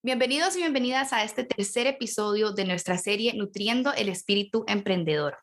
[0.00, 5.38] Bienvenidos y bienvenidas a este tercer episodio de nuestra serie Nutriendo el Espíritu Emprendedor.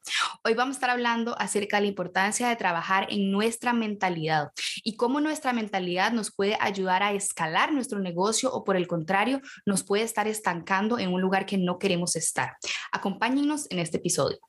[0.46, 4.96] Hoy vamos a estar hablando acerca de la importancia de trabajar en nuestra mentalidad y
[4.96, 9.84] cómo nuestra mentalidad nos puede ayudar a escalar nuestro negocio o por el contrario nos
[9.84, 12.56] puede estar estancando en un lugar que no queremos estar.
[12.94, 14.40] Acompáñenos en este episodio.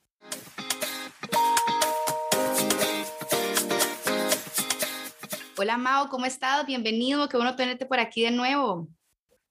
[5.56, 6.64] Hola Mao, ¿cómo estás?
[6.64, 8.88] Bienvenido, qué bueno tenerte por aquí de nuevo.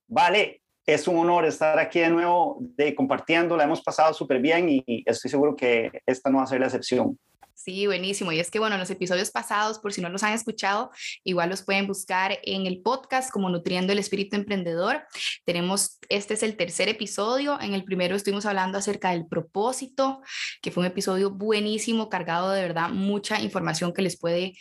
[0.06, 4.68] Vale, es un honor estar aquí de nuevo de compartiendo, la hemos pasado súper bien
[4.68, 7.18] y estoy seguro que esta no va a ser la excepción.
[7.56, 8.30] Sí, buenísimo.
[8.32, 10.90] Y es que, bueno, los episodios pasados, por si no los han escuchado,
[11.24, 15.02] igual los pueden buscar en el podcast como Nutriendo el Espíritu Emprendedor.
[15.44, 17.58] Tenemos, este es el tercer episodio.
[17.60, 20.20] En el primero estuvimos hablando acerca del propósito,
[20.60, 24.52] que fue un episodio buenísimo, cargado de verdad mucha información que les puede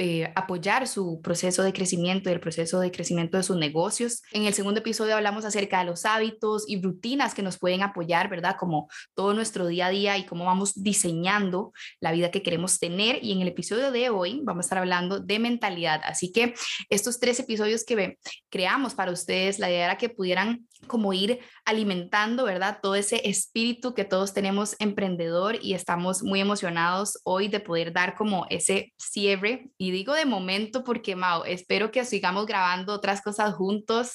[0.00, 4.22] eh, apoyar su proceso de crecimiento y el proceso de crecimiento de sus negocios.
[4.30, 8.30] En el segundo episodio hablamos acerca de los hábitos y rutinas que nos pueden apoyar,
[8.30, 8.54] ¿verdad?
[8.56, 13.18] Como todo nuestro día a día y cómo vamos diseñando la vida que queremos tener.
[13.24, 16.00] Y en el episodio de hoy vamos a estar hablando de mentalidad.
[16.04, 16.54] Así que
[16.90, 18.18] estos tres episodios que
[18.50, 22.78] creamos para ustedes, la idea era que pudieran como ir alimentando, ¿verdad?
[22.80, 28.14] Todo ese espíritu que todos tenemos emprendedor y estamos muy emocionados hoy de poder dar
[28.14, 33.54] como ese cierre y digo de momento porque, Mau, espero que sigamos grabando otras cosas
[33.54, 34.12] juntos.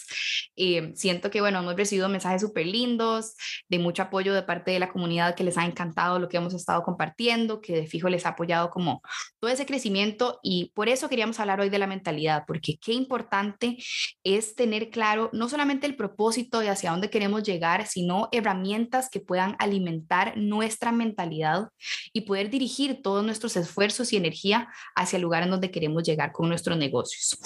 [0.55, 3.35] Eh, siento que, bueno, hemos recibido mensajes súper lindos,
[3.69, 6.53] de mucho apoyo de parte de la comunidad que les ha encantado lo que hemos
[6.53, 9.01] estado compartiendo, que de fijo les ha apoyado como
[9.39, 13.77] todo ese crecimiento y por eso queríamos hablar hoy de la mentalidad, porque qué importante
[14.23, 19.19] es tener claro no solamente el propósito de hacia dónde queremos llegar, sino herramientas que
[19.19, 21.69] puedan alimentar nuestra mentalidad
[22.13, 26.31] y poder dirigir todos nuestros esfuerzos y energía hacia el lugar en donde queremos llegar
[26.31, 27.37] con nuestros negocios.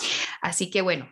[0.41, 1.09] Así que bueno,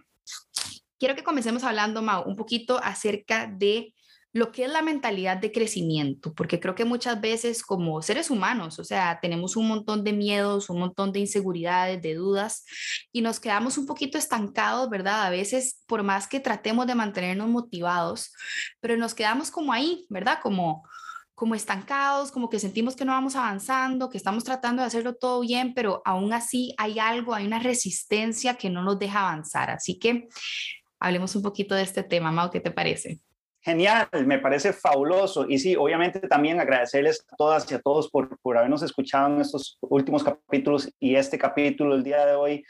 [1.00, 3.95] quiero que comencemos hablando, Mau, un poquito acerca de
[4.36, 8.80] lo que es la mentalidad de crecimiento, porque creo que muchas veces como seres humanos,
[8.80, 12.66] o sea, tenemos un montón de miedos, un montón de inseguridades, de dudas,
[13.14, 15.24] y nos quedamos un poquito estancados, ¿verdad?
[15.24, 18.34] A veces, por más que tratemos de mantenernos motivados,
[18.82, 20.40] pero nos quedamos como ahí, ¿verdad?
[20.44, 20.84] Como
[21.34, 25.42] como estancados, como que sentimos que no vamos avanzando, que estamos tratando de hacerlo todo
[25.42, 29.70] bien, pero aún así hay algo, hay una resistencia que no nos deja avanzar.
[29.70, 30.30] Así que
[30.98, 33.20] hablemos un poquito de este tema, Mau, ¿qué te parece?
[33.66, 35.48] Genial, me parece fabuloso.
[35.50, 39.42] Y sí, obviamente también agradecerles a todas y a todos por, por habernos escuchado en
[39.42, 42.64] estos últimos capítulos y este capítulo el día de hoy,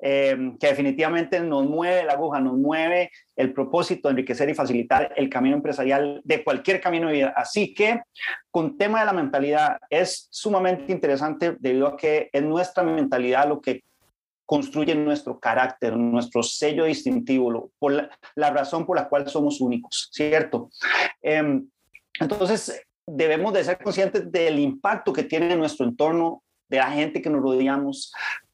[0.00, 5.12] eh, que definitivamente nos mueve la aguja, nos mueve el propósito de enriquecer y facilitar
[5.16, 7.34] el camino empresarial de cualquier camino de vida.
[7.36, 8.00] Así que
[8.50, 13.60] con tema de la mentalidad es sumamente interesante debido a que es nuestra mentalidad lo
[13.60, 13.82] que
[14.48, 20.70] construye nuestro carácter, nuestro sello distintivo, por la, razón por la cual somos únicos, ¿cierto?
[21.20, 21.68] Em,
[22.18, 27.28] entonces, debemos de ser conscientes del impacto que tiene nuestro entorno, de la gente que
[27.28, 28.10] nos rodeamos,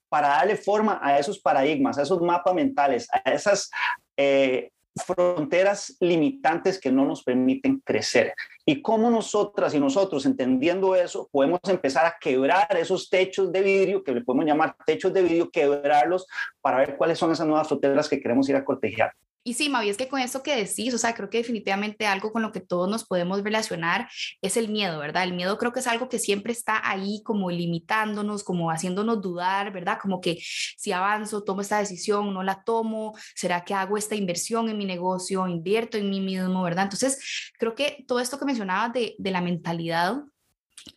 [0.09, 3.71] para darle forma a esos paradigmas, a esos mapas mentales, a esas
[4.16, 8.34] eh, fronteras limitantes que no nos permiten crecer.
[8.65, 14.05] Y cómo nosotras y nosotros, entendiendo eso, podemos empezar a quebrar esos techos de vidrio,
[14.05, 16.27] que le podemos llamar techos de vidrio, quebrarlos
[16.60, 19.12] para ver cuáles son esas nuevas fronteras que queremos ir a cortejar.
[19.47, 22.32] Y sí, Mavi, es que con eso que decís, o sea, creo que definitivamente algo
[22.32, 24.09] con lo que todos nos podemos relacionar
[24.41, 25.25] es el miedo, ¿verdad?
[25.25, 29.71] El miedo creo que es algo que siempre está ahí como limitándonos, como haciéndonos dudar,
[29.71, 29.99] ¿verdad?
[30.00, 30.38] Como que
[30.78, 34.87] si avanzo, tomo esta decisión, no la tomo, ¿será que hago esta inversión en mi
[34.87, 36.84] negocio, invierto en mí mismo, ¿verdad?
[36.84, 40.22] Entonces, creo que todo esto que mencionabas de, de la mentalidad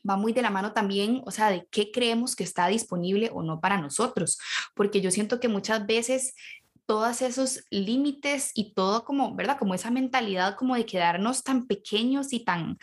[0.07, 3.43] va muy de la mano también, o sea, de qué creemos que está disponible o
[3.43, 4.37] no para nosotros,
[4.75, 6.33] porque yo siento que muchas veces
[6.87, 9.59] todos esos límites y todo como, ¿verdad?
[9.59, 12.77] Como esa mentalidad como de quedarnos tan pequeños y tan,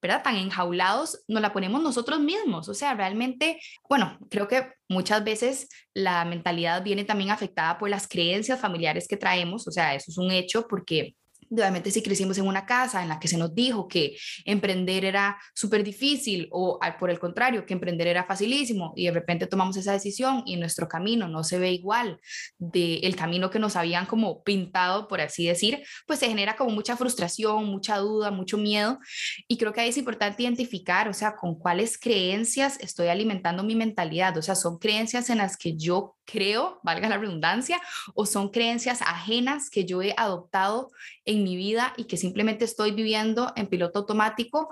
[0.00, 0.22] ¿verdad?
[0.22, 2.68] Tan enjaulados, nos la ponemos nosotros mismos.
[2.68, 8.06] O sea, realmente, bueno, creo que muchas veces la mentalidad viene también afectada por las
[8.06, 9.66] creencias familiares que traemos.
[9.66, 11.16] O sea, eso es un hecho porque
[11.50, 15.38] obviamente si crecimos en una casa en la que se nos dijo que emprender era
[15.54, 19.92] súper difícil o por el contrario, que emprender era facilísimo y de repente tomamos esa
[19.92, 22.20] decisión y nuestro camino no se ve igual
[22.58, 26.70] del el camino que nos habían como pintado, por así decir, pues se genera como
[26.70, 28.98] mucha frustración, mucha duda, mucho miedo.
[29.46, 33.74] Y creo que ahí es importante identificar, o sea, con cuáles creencias estoy alimentando mi
[33.74, 37.80] mentalidad, o sea, son creencias en las que yo creo, valga la redundancia,
[38.14, 40.90] o son creencias ajenas que yo he adoptado
[41.24, 44.68] en mi vida y que simplemente estoy viviendo en piloto automático,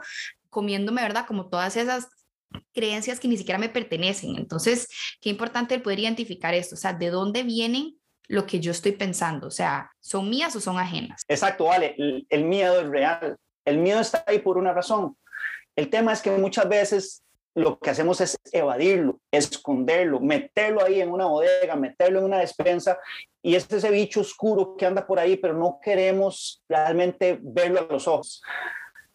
[0.50, 1.26] comiéndome, ¿verdad?
[1.26, 2.08] Como todas esas
[2.72, 4.36] creencias que ni siquiera me pertenecen.
[4.36, 4.88] Entonces,
[5.20, 7.98] qué importante el poder identificar esto, o sea, de dónde vienen
[8.28, 9.46] lo que yo estoy pensando?
[9.46, 11.22] O sea, ¿son mías o son ajenas?
[11.28, 11.94] Exacto, vale.
[11.96, 13.36] El, el miedo es real.
[13.64, 15.16] El miedo está ahí por una razón.
[15.74, 17.22] El tema es que muchas veces
[17.56, 22.98] lo que hacemos es evadirlo, esconderlo, meterlo ahí en una bodega, meterlo en una despensa
[23.42, 27.90] y es ese bicho oscuro que anda por ahí, pero no queremos realmente verlo a
[27.90, 28.42] los ojos.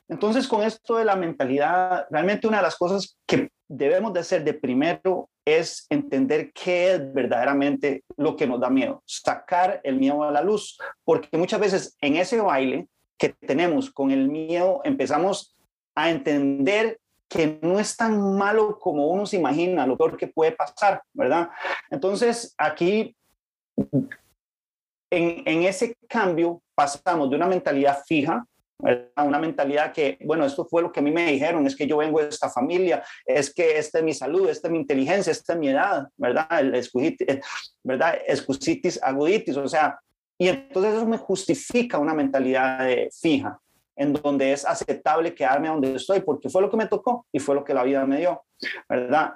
[0.09, 4.43] Entonces, con esto de la mentalidad, realmente una de las cosas que debemos de hacer
[4.43, 10.23] de primero es entender qué es verdaderamente lo que nos da miedo, sacar el miedo
[10.23, 12.87] a la luz, porque muchas veces en ese baile
[13.19, 15.55] que tenemos con el miedo empezamos
[15.95, 17.00] a entender
[17.31, 21.49] que no es tan malo como uno se imagina, lo peor que puede pasar, ¿verdad?
[21.89, 23.15] Entonces, aquí,
[25.09, 28.45] en, en ese cambio, pasamos de una mentalidad fija,
[29.15, 31.87] a una mentalidad que, bueno, esto fue lo que a mí me dijeron, es que
[31.87, 35.31] yo vengo de esta familia, es que esta es mi salud, esta es mi inteligencia,
[35.31, 36.47] esta es mi edad, ¿verdad?
[36.59, 37.27] El escusitis,
[37.81, 38.15] ¿verdad?
[38.27, 39.97] Escusitis aguditis, o sea,
[40.37, 42.85] y entonces eso me justifica una mentalidad
[43.21, 43.57] fija
[44.01, 47.53] en donde es aceptable quedarme donde estoy, porque fue lo que me tocó y fue
[47.53, 48.43] lo que la vida me dio,
[48.89, 49.35] ¿verdad?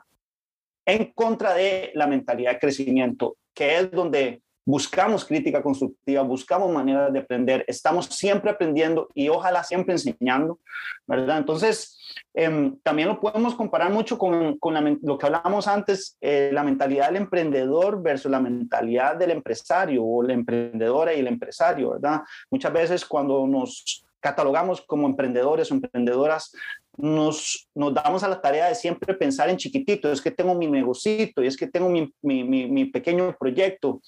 [0.88, 7.14] En contra de la mentalidad de crecimiento, que es donde buscamos crítica constructiva, buscamos maneras
[7.14, 10.60] de aprender, estamos siempre aprendiendo y ojalá siempre enseñando,
[11.06, 11.38] ¿verdad?
[11.38, 12.00] Entonces,
[12.34, 17.10] em, también lo podemos comparar mucho con, con lo que hablábamos antes, eh, la mentalidad
[17.10, 22.22] del emprendedor versus la mentalidad del empresario o la emprendedora y el empresario, ¿verdad?
[22.50, 26.52] Muchas veces cuando nos catalogamos como emprendedores o emprendedoras,
[26.98, 30.66] nos, nos damos a la tarea de siempre pensar en chiquitito, es que tengo mi
[30.66, 34.02] negocito y es que tengo mi, mi, mi, pequeño proyecto,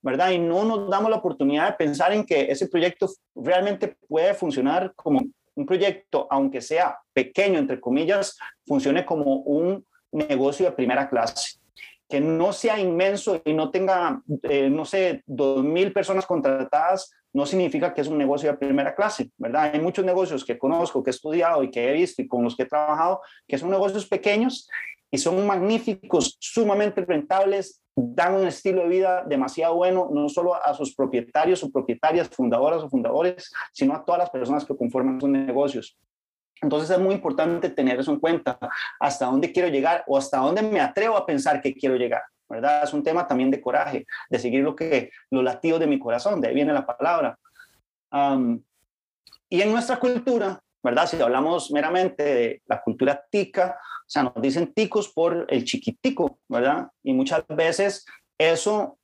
[0.00, 0.30] ¿verdad?
[0.30, 4.92] Y no nos damos la oportunidad de pensar en que ese proyecto realmente puede funcionar
[4.94, 5.20] como
[5.56, 11.58] un proyecto, aunque sea pequeño, entre comillas, funcione como un negocio de primera clase
[12.08, 17.44] que no sea inmenso y no tenga, eh, no sé, dos mil personas contratadas, no
[17.46, 19.72] significa que es un negocio de primera clase, ¿verdad?
[19.74, 22.56] Hay muchos negocios que conozco, que he estudiado y que he visto y con los
[22.56, 24.68] que he trabajado, que son negocios pequeños
[25.10, 30.72] y son magníficos, sumamente rentables, dan un estilo de vida demasiado bueno, no solo a
[30.74, 35.30] sus propietarios o propietarias, fundadoras o fundadores, sino a todas las personas que conforman sus
[35.30, 35.98] negocios.
[36.62, 38.58] Entonces es muy importante tener eso en cuenta,
[39.00, 42.22] hasta dónde quiero llegar o hasta dónde me atrevo a pensar que quiero llegar.
[42.54, 42.84] ¿Verdad?
[42.84, 46.40] Es un tema también de coraje, de seguir lo que, los latidos de mi corazón,
[46.40, 47.38] de ahí viene la palabra.
[49.48, 51.06] y en nuestra cultura, ¿verdad?
[51.06, 56.38] Si hablamos meramente de la cultura tica, o sea, nos dicen ticos por el chiquitico,
[56.48, 56.88] ¿verdad?
[57.02, 58.04] Y muchas veces
[58.38, 58.98] eso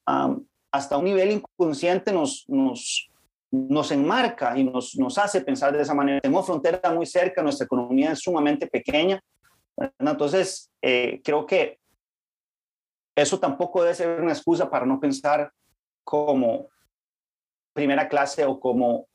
[0.73, 3.11] hasta un nivel inconsciente nos, nos,
[3.50, 6.20] nos enmarca y nos, nos hace pensar de esa manera.
[6.20, 9.20] Tenemos frontera muy cerca, nuestra economía es sumamente pequeña.
[9.99, 11.80] Entonces, eh, creo que
[13.22, 15.52] eso tampoco debe ser una excusa para no pensar
[16.05, 16.69] como
[17.72, 19.08] primera clase o como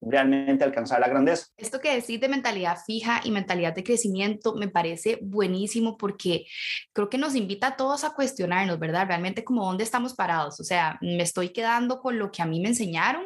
[0.00, 1.46] realmente alcanzar la grandeza.
[1.56, 6.46] Esto que decís de mentalidad fija y mentalidad de crecimiento me parece buenísimo porque
[6.92, 9.06] creo que nos invita a todos a cuestionarnos, ¿verdad?
[9.06, 10.58] Realmente como dónde estamos parados.
[10.58, 13.24] O sea, me estoy quedando con lo que a mí me enseñaron,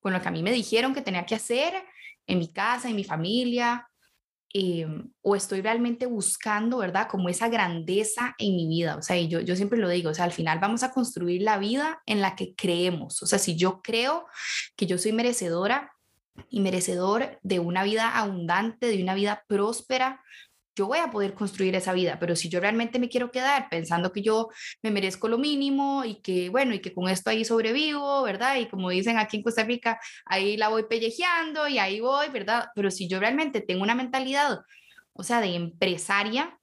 [0.00, 1.72] con lo que a mí me dijeron que tenía que hacer
[2.26, 3.88] en mi casa, en mi familia,
[4.56, 7.08] Em, o estoy realmente buscando, ¿verdad?
[7.10, 8.94] Como esa grandeza en mi vida.
[8.94, 11.58] O sea, yo, yo siempre lo digo, o sea, al final vamos a construir la
[11.58, 13.20] vida en la que creemos.
[13.20, 14.26] O sea, si yo creo
[14.76, 15.90] que yo soy merecedora
[16.50, 20.22] y merecedor de una vida abundante, de una vida próspera,
[20.74, 24.12] yo voy a poder construir esa vida, pero si yo realmente me quiero quedar pensando
[24.12, 24.48] que yo
[24.82, 28.56] me merezco lo mínimo y que, bueno, y que con esto ahí sobrevivo, ¿verdad?
[28.56, 32.68] Y como dicen aquí en Costa Rica, ahí la voy pellejeando y ahí voy, ¿verdad?
[32.74, 34.60] Pero si yo realmente tengo una mentalidad,
[35.12, 36.58] o sea, de empresaria,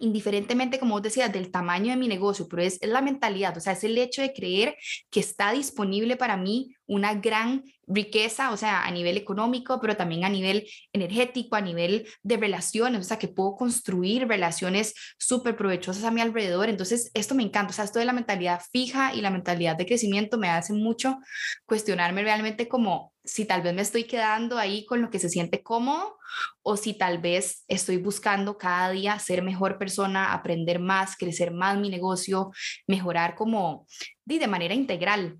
[0.00, 3.60] indiferentemente, como vos decías, del tamaño de mi negocio, pero es, es la mentalidad, o
[3.60, 4.76] sea, es el hecho de creer
[5.10, 10.24] que está disponible para mí una gran riqueza, o sea, a nivel económico, pero también
[10.24, 16.04] a nivel energético, a nivel de relaciones, o sea, que puedo construir relaciones súper provechosas
[16.04, 16.68] a mi alrededor.
[16.68, 19.86] Entonces, esto me encanta, o sea, esto de la mentalidad fija y la mentalidad de
[19.86, 21.18] crecimiento me hace mucho
[21.64, 25.62] cuestionarme realmente como si tal vez me estoy quedando ahí con lo que se siente
[25.62, 26.16] cómodo
[26.62, 31.78] o si tal vez estoy buscando cada día ser mejor persona, aprender más, crecer más
[31.78, 32.52] mi negocio,
[32.86, 33.86] mejorar como
[34.24, 35.38] de manera integral,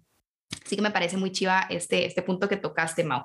[0.65, 3.25] Así que me parece muy chiva este, este punto que tocaste, Mau.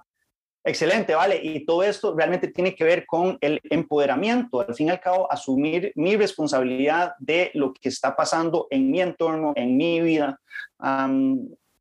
[0.63, 1.39] Excelente, vale.
[1.41, 5.31] Y todo esto realmente tiene que ver con el empoderamiento, al fin y al cabo,
[5.31, 10.39] asumir mi responsabilidad de lo que está pasando en mi entorno, en mi vida.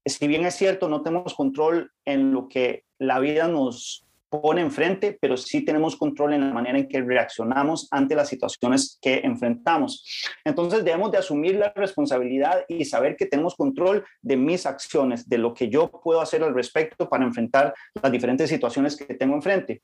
[0.04, 5.18] Si bien es cierto, no tenemos control en lo que la vida nos, pone enfrente,
[5.20, 10.04] pero sí tenemos control en la manera en que reaccionamos ante las situaciones que enfrentamos.
[10.44, 15.38] Entonces debemos de asumir la responsabilidad y saber que tenemos control de mis acciones, de
[15.38, 19.82] lo que yo puedo hacer al respecto para enfrentar las diferentes situaciones que tengo enfrente.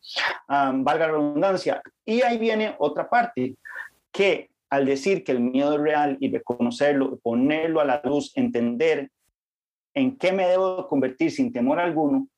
[0.49, 1.83] valga la redundancia.
[2.05, 3.57] Y ahí viene otra parte,
[4.13, 9.11] que al decir que el miedo es real y reconocerlo, ponerlo a la luz, entender
[9.97, 12.29] en qué me debo convertir sin temor alguno,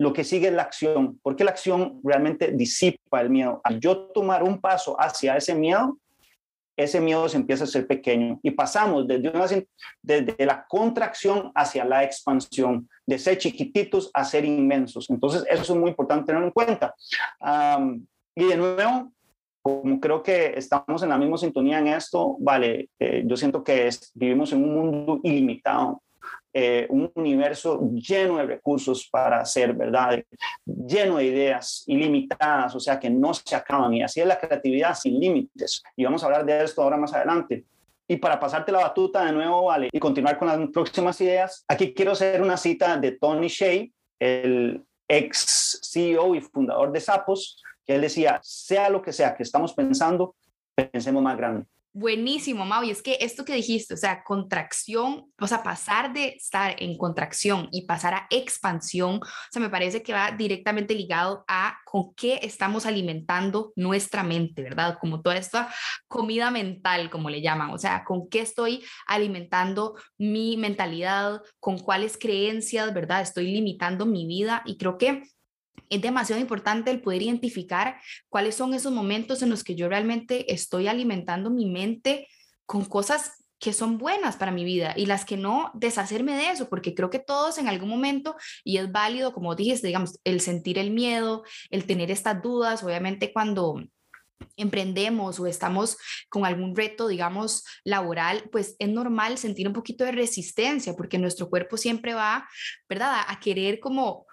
[0.00, 3.60] lo que sigue es la acción, porque la acción realmente disipa el miedo.
[3.64, 5.96] Al yo tomar un paso hacia ese miedo,
[6.76, 9.46] ese miedo se empieza a ser pequeño y pasamos desde, una,
[10.02, 15.08] desde la contracción hacia la expansión, de ser chiquititos a ser inmensos.
[15.10, 16.94] Entonces, eso es muy importante tenerlo en cuenta.
[18.34, 19.12] y de nuevo,
[19.62, 23.88] como creo que estamos en la misma sintonía en esto, vale, eh, yo siento que
[24.14, 26.02] vivimos en un mundo ilimitado.
[26.60, 30.24] Eh, un universo lleno de recursos para hacer, ¿verdad?
[30.66, 33.94] Lleno de ideas ilimitadas, o sea, que no se acaban.
[33.94, 35.80] Y así es la creatividad sin límites.
[35.94, 37.64] Y vamos a hablar de esto ahora más adelante.
[38.08, 39.88] Y para pasarte la batuta de nuevo, ¿vale?
[39.92, 43.86] Y continuar con las próximas ideas, aquí quiero hacer una cita de Tony Shea,
[44.18, 49.44] el ex CEO y fundador de Sapos, que él decía, sea lo que sea que
[49.44, 50.34] estamos pensando,
[50.74, 51.66] pensemos más grande.
[52.00, 52.84] Buenísimo, Mau.
[52.84, 56.96] Y es que esto que dijiste, o sea, contracción, o sea, pasar de estar en
[56.96, 62.14] contracción y pasar a expansión, o sea, me parece que va directamente ligado a con
[62.14, 64.96] qué estamos alimentando nuestra mente, ¿verdad?
[65.00, 65.74] Como toda esta
[66.06, 72.16] comida mental, como le llaman, o sea, con qué estoy alimentando mi mentalidad, con cuáles
[72.16, 73.22] creencias, ¿verdad?
[73.22, 75.24] Estoy limitando mi vida y creo que
[75.88, 80.52] es demasiado importante el poder identificar cuáles son esos momentos en los que yo realmente
[80.52, 82.28] estoy alimentando mi mente
[82.66, 86.68] con cosas que son buenas para mi vida y las que no, deshacerme de eso,
[86.68, 90.78] porque creo que todos en algún momento, y es válido, como dijiste, digamos, el sentir
[90.78, 93.82] el miedo, el tener estas dudas, obviamente cuando
[94.56, 95.96] emprendemos o estamos
[96.28, 101.48] con algún reto, digamos, laboral, pues es normal sentir un poquito de resistencia, porque nuestro
[101.48, 102.48] cuerpo siempre va,
[102.88, 104.27] ¿verdad?, a querer como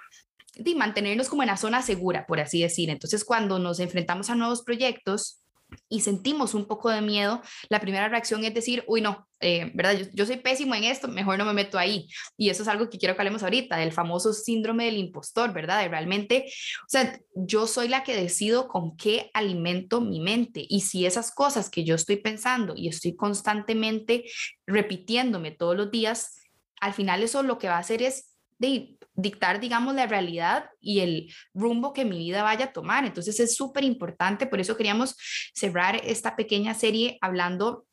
[0.55, 2.89] de mantenernos como en la zona segura, por así decir.
[2.89, 5.41] Entonces, cuando nos enfrentamos a nuevos proyectos
[5.89, 10.09] y sentimos un poco de miedo, la primera reacción es decir, uy, no, eh, ¿verdad?
[10.13, 12.07] Yo, soy pésimo en esto, mejor no me meto ahí.
[12.37, 15.81] Y eso es algo que quiero que hablemos ahorita, del famoso síndrome del impostor, ¿verdad?
[15.81, 20.65] De realmente, o sea, yo soy la que decido con qué alimento mi mente.
[20.67, 24.25] Y si esas cosas que yo estoy pensando y estoy constantemente
[24.65, 26.35] repitiéndome todos los días,
[26.79, 30.99] al final eso lo que va a hacer es de dictar, digamos, la realidad y
[30.99, 33.05] el rumbo que mi vida vaya a tomar.
[33.05, 35.15] Entonces es súper importante, por eso queríamos
[35.53, 37.85] cerrar esta pequeña serie hablando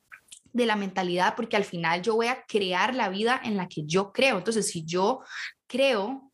[0.53, 3.85] de la mentalidad, porque al final yo voy a crear la vida en la que
[3.87, 4.39] yo creo.
[4.39, 5.21] Entonces, si yo
[5.67, 6.32] creo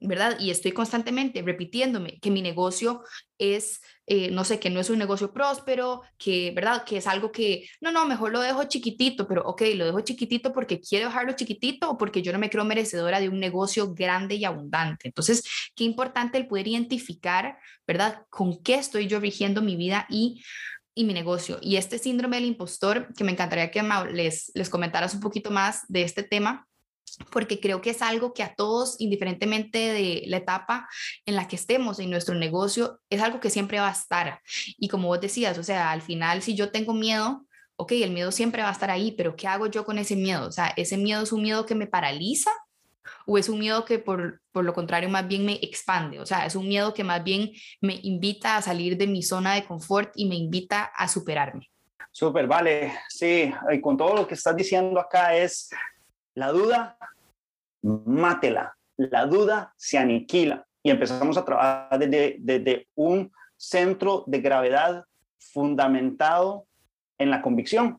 [0.00, 0.38] ¿verdad?
[0.38, 3.02] Y estoy constantemente repitiéndome que mi negocio
[3.38, 6.84] es, eh, no sé, que no es un negocio próspero, que, ¿verdad?
[6.84, 10.52] Que es algo que, no, no, mejor lo dejo chiquitito, pero ok, lo dejo chiquitito
[10.52, 14.34] porque quiero dejarlo chiquitito o porque yo no me creo merecedora de un negocio grande
[14.36, 15.08] y abundante.
[15.08, 18.22] Entonces, qué importante el poder identificar, ¿verdad?
[18.30, 20.42] Con qué estoy yo rigiendo mi vida y
[20.98, 21.58] y mi negocio.
[21.62, 25.82] Y este síndrome del impostor, que me encantaría que les, les comentaras un poquito más
[25.86, 26.67] de este tema,
[27.30, 30.88] porque creo que es algo que a todos, indiferentemente de la etapa
[31.26, 34.40] en la que estemos en nuestro negocio, es algo que siempre va a estar.
[34.78, 37.46] Y como vos decías, o sea, al final, si yo tengo miedo,
[37.76, 40.46] ok, el miedo siempre va a estar ahí, pero ¿qué hago yo con ese miedo?
[40.48, 42.50] O sea, ¿ese miedo es un miedo que me paraliza
[43.26, 46.20] o es un miedo que por, por lo contrario más bien me expande?
[46.20, 49.54] O sea, es un miedo que más bien me invita a salir de mi zona
[49.54, 51.70] de confort y me invita a superarme.
[52.10, 52.94] Súper, vale.
[53.08, 55.70] Sí, y con todo lo que estás diciendo acá es
[56.38, 56.96] la duda,
[57.82, 58.76] mátela.
[58.96, 60.64] La duda se aniquila.
[60.82, 65.04] Y empezamos a trabajar desde, desde un centro de gravedad
[65.38, 66.66] fundamentado
[67.18, 67.98] en la convicción,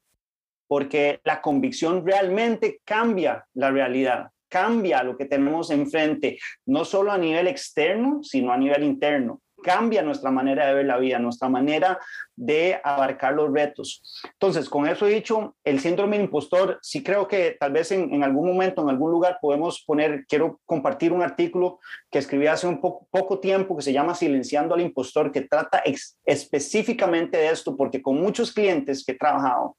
[0.67, 7.17] porque la convicción realmente cambia la realidad, cambia lo que tenemos enfrente, no solo a
[7.17, 12.00] nivel externo, sino a nivel interno cambia nuestra manera de ver la vida, nuestra manera
[12.36, 14.01] de abarcar los retos.
[14.24, 18.48] Entonces, con eso dicho, el síndrome del impostor, sí creo que tal vez en, algún
[18.48, 23.39] momento, en algún lugar, podemos poner, quiero compartir un artículo que escribí hace un poco,
[23.39, 25.84] tiempo que se llama Silenciando al impostor, que trata
[26.25, 29.75] específicamente de esto, porque con muchos clientes que he trabajado,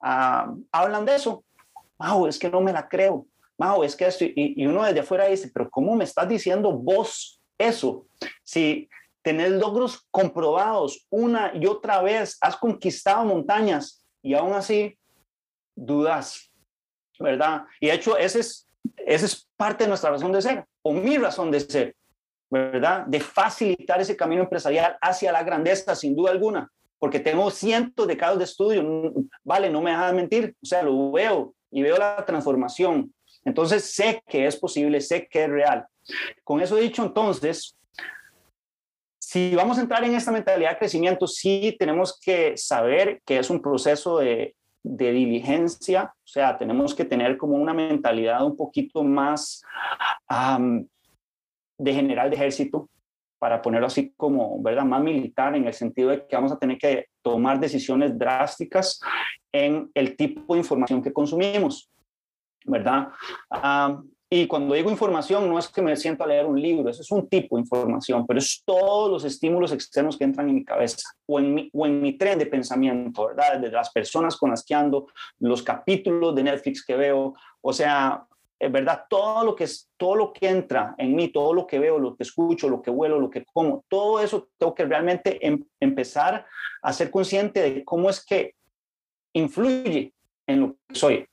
[0.00, 1.44] ah, hablan de eso.
[1.98, 3.26] Wow, es que no me la creo.
[3.58, 6.72] Wow, es que esto, y, y uno desde afuera dice, pero ¿cómo me estás diciendo
[6.72, 8.06] vos eso?
[8.42, 8.88] Si
[9.24, 14.98] tener logros comprobados una y otra vez, has conquistado montañas y aún así
[15.74, 16.52] dudas,
[17.18, 17.64] ¿verdad?
[17.80, 21.16] Y de hecho, ese es, esa es parte de nuestra razón de ser, o mi
[21.16, 21.96] razón de ser,
[22.50, 23.06] ¿verdad?
[23.06, 28.18] De facilitar ese camino empresarial hacia la grandeza, sin duda alguna, porque tengo cientos de
[28.18, 32.22] casos de estudio, vale, no me dejas mentir, o sea, lo veo y veo la
[32.26, 33.12] transformación.
[33.42, 35.86] Entonces sé que es posible, sé que es real.
[36.42, 37.74] Con eso dicho, entonces,
[39.34, 43.50] si vamos a entrar en esta mentalidad de crecimiento, sí tenemos que saber que es
[43.50, 49.02] un proceso de, de diligencia, o sea, tenemos que tener como una mentalidad un poquito
[49.02, 49.60] más
[51.76, 52.88] de general de ejército,
[53.40, 54.84] para ponerlo así como, ¿verdad?
[54.84, 59.00] Más militar en el sentido de que vamos a tener que tomar decisiones drásticas
[59.50, 61.90] en el tipo de información que consumimos,
[62.64, 63.08] ¿verdad?
[64.30, 67.10] Y cuando digo información, no es que me siento a leer un libro, eso es
[67.10, 71.08] un tipo de información, pero es todos los estímulos externos que entran en mi cabeza
[71.26, 73.60] o en mi, o en mi tren de pensamiento, ¿verdad?
[73.60, 75.06] De las personas con las que ando,
[75.38, 78.26] los capítulos de Netflix que veo, o sea,
[78.58, 81.78] es verdad, todo lo que es, todo lo que entra en mí, todo lo que
[81.78, 85.46] veo, lo que escucho, lo que huelo, lo que como, todo eso tengo que realmente
[85.46, 86.46] em, empezar
[86.82, 88.54] a ser consciente de cómo es que
[89.34, 90.14] influye
[90.46, 91.26] en lo que soy,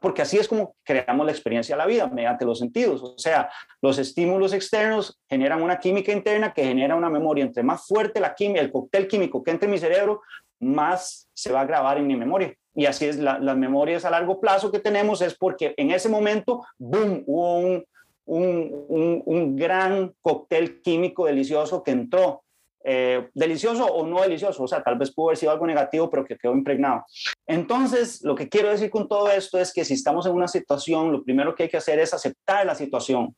[0.00, 3.02] Porque así es como creamos la experiencia de la vida, mediante los sentidos.
[3.02, 3.50] O sea,
[3.80, 7.44] los estímulos externos generan una química interna que genera una memoria.
[7.44, 10.22] Entre más fuerte la química, el cóctel químico que entre en mi cerebro,
[10.60, 14.40] más se va a grabar en mi memoria y así es, las memorias a largo
[14.40, 17.84] plazo que tenemos es porque en ese momento, boom, hubo un,
[18.24, 22.44] un, un, gran cóctel químico delicioso que entró.
[22.84, 26.24] Eh, delicioso o no delicioso, o sea, tal vez pudo haber sido algo negativo, pero
[26.24, 27.04] que quedó impregnado.
[27.46, 31.12] Entonces, lo que quiero decir con todo esto es que si estamos en una situación,
[31.12, 33.36] lo primero que hay que hacer es aceptar la situación,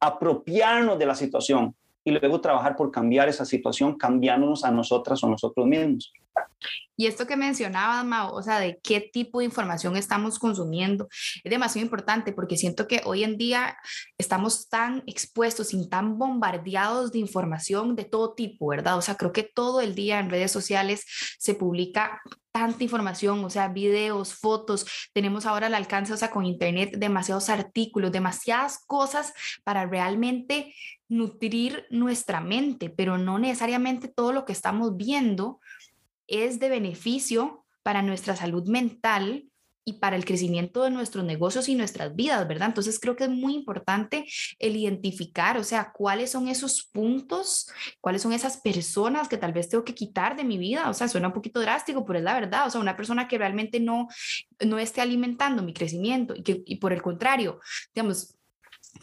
[0.00, 5.28] apropiarnos de la situación y luego trabajar por cambiar esa situación, cambiándonos a nosotras o
[5.28, 6.12] nosotros mismos.
[6.96, 11.08] Y esto que mencionabas, Mao, o sea, de qué tipo de información estamos consumiendo,
[11.42, 13.76] es demasiado importante porque siento que hoy en día
[14.18, 18.98] estamos tan expuestos y tan bombardeados de información de todo tipo, ¿verdad?
[18.98, 21.04] O sea, creo que todo el día en redes sociales
[21.38, 22.20] se publica
[22.52, 27.48] tanta información, o sea, videos, fotos, tenemos ahora al alcance, o sea, con internet, demasiados
[27.48, 29.32] artículos, demasiadas cosas
[29.64, 30.74] para realmente
[31.08, 35.60] nutrir nuestra mente, pero no necesariamente todo lo que estamos viendo
[36.26, 39.44] es de beneficio para nuestra salud mental
[39.84, 42.68] y para el crecimiento de nuestros negocios y nuestras vidas, ¿verdad?
[42.68, 44.26] Entonces creo que es muy importante
[44.58, 47.68] el identificar, o sea, cuáles son esos puntos,
[48.00, 51.08] cuáles son esas personas que tal vez tengo que quitar de mi vida, o sea,
[51.08, 54.08] suena un poquito drástico, pero es la verdad, o sea, una persona que realmente no,
[54.64, 57.60] no esté alimentando mi crecimiento y que y por el contrario,
[57.94, 58.36] digamos,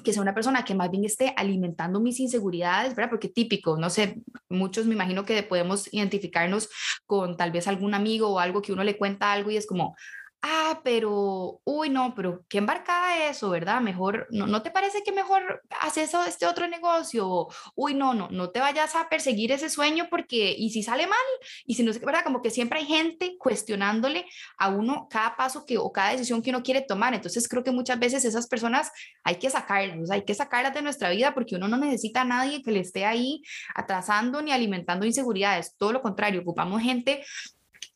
[0.04, 3.10] que sea una persona que más bien esté alimentando mis inseguridades, ¿verdad?
[3.10, 6.70] Porque típico, no sé, muchos me imagino que podemos identificarnos
[7.06, 9.96] con tal vez algún amigo o algo que uno le cuenta algo y es como,
[10.42, 13.82] ah, pero, uy, no, pero qué embarcada eso, ¿verdad?
[13.82, 17.48] Mejor, ¿no, ¿no te parece que mejor haces este otro negocio?
[17.76, 21.18] Uy, no, no, no te vayas a perseguir ese sueño porque, y si sale mal,
[21.66, 22.24] y si no sé, ¿verdad?
[22.24, 24.26] Como que siempre hay gente cuestionándole
[24.58, 27.14] a uno cada paso que, o cada decisión que uno quiere tomar.
[27.14, 28.92] Entonces creo que muchas veces esas personas
[29.24, 32.64] hay que sacarlas, hay que sacarlas de nuestra vida porque uno no necesita a nadie
[32.64, 33.42] que le esté ahí
[33.76, 35.76] atrasando ni alimentando inseguridades.
[35.78, 37.24] Todo lo contrario, ocupamos gente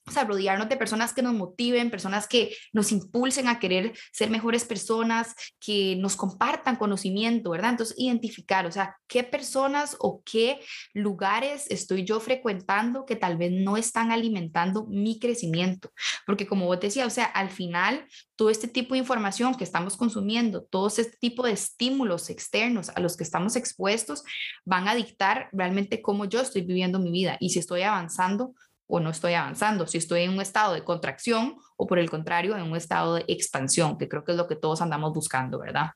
[0.06, 4.30] o sea, rodearnos de personas que nos motiven, personas que nos impulsen a querer ser
[4.30, 7.72] mejores personas, que nos compartan conocimiento, ¿verdad?
[7.72, 10.60] Entonces, identificar, o sea, qué personas o qué
[10.94, 15.92] lugares estoy yo frecuentando que tal vez no están alimentando mi crecimiento.
[16.26, 19.96] Porque como vos decías, o sea, al final, todo este tipo de información que estamos
[19.96, 24.24] consumiendo, todo este tipo de estímulos externos a los que estamos expuestos,
[24.66, 28.54] van a dictar realmente cómo yo estoy viviendo mi vida y si estoy avanzando
[28.88, 32.56] o no estoy avanzando, si estoy en un estado de contracción o por el contrario,
[32.56, 35.92] en un estado de expansión, que creo que es lo que todos andamos buscando, ¿verdad?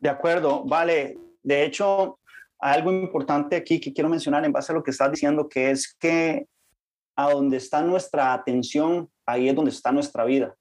[0.00, 1.16] De acuerdo, vale.
[1.42, 2.18] De hecho,
[2.58, 5.70] hay algo importante aquí que quiero mencionar en base a lo que estás diciendo, que
[5.70, 6.46] es que
[7.16, 10.54] a donde está nuestra atención, ahí es donde está nuestra vida.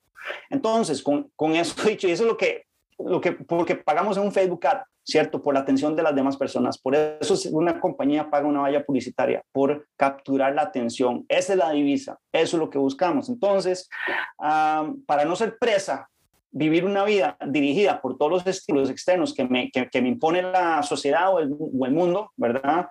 [0.50, 2.66] Entonces, con, con eso dicho, y eso es lo que,
[3.06, 5.42] lo que, porque pagamos en un Facebook Ad, ¿cierto?
[5.42, 6.78] Por la atención de las demás personas.
[6.78, 11.26] Por eso una compañía paga una valla publicitaria, por capturar la atención.
[11.28, 13.30] Esa es la divisa, eso es lo que buscamos.
[13.30, 13.90] Entonces,
[14.38, 16.08] para no ser presa,
[16.52, 20.84] vivir una vida dirigida por todos los estilos externos que me, que, me impone la
[20.84, 22.88] sociedad o el, o el mundo, ¿verdad?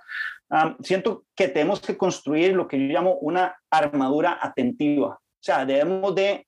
[0.82, 5.20] siento que tenemos que construir lo que yo llamo una armadura atentiva.
[5.20, 6.46] O sea, debemos de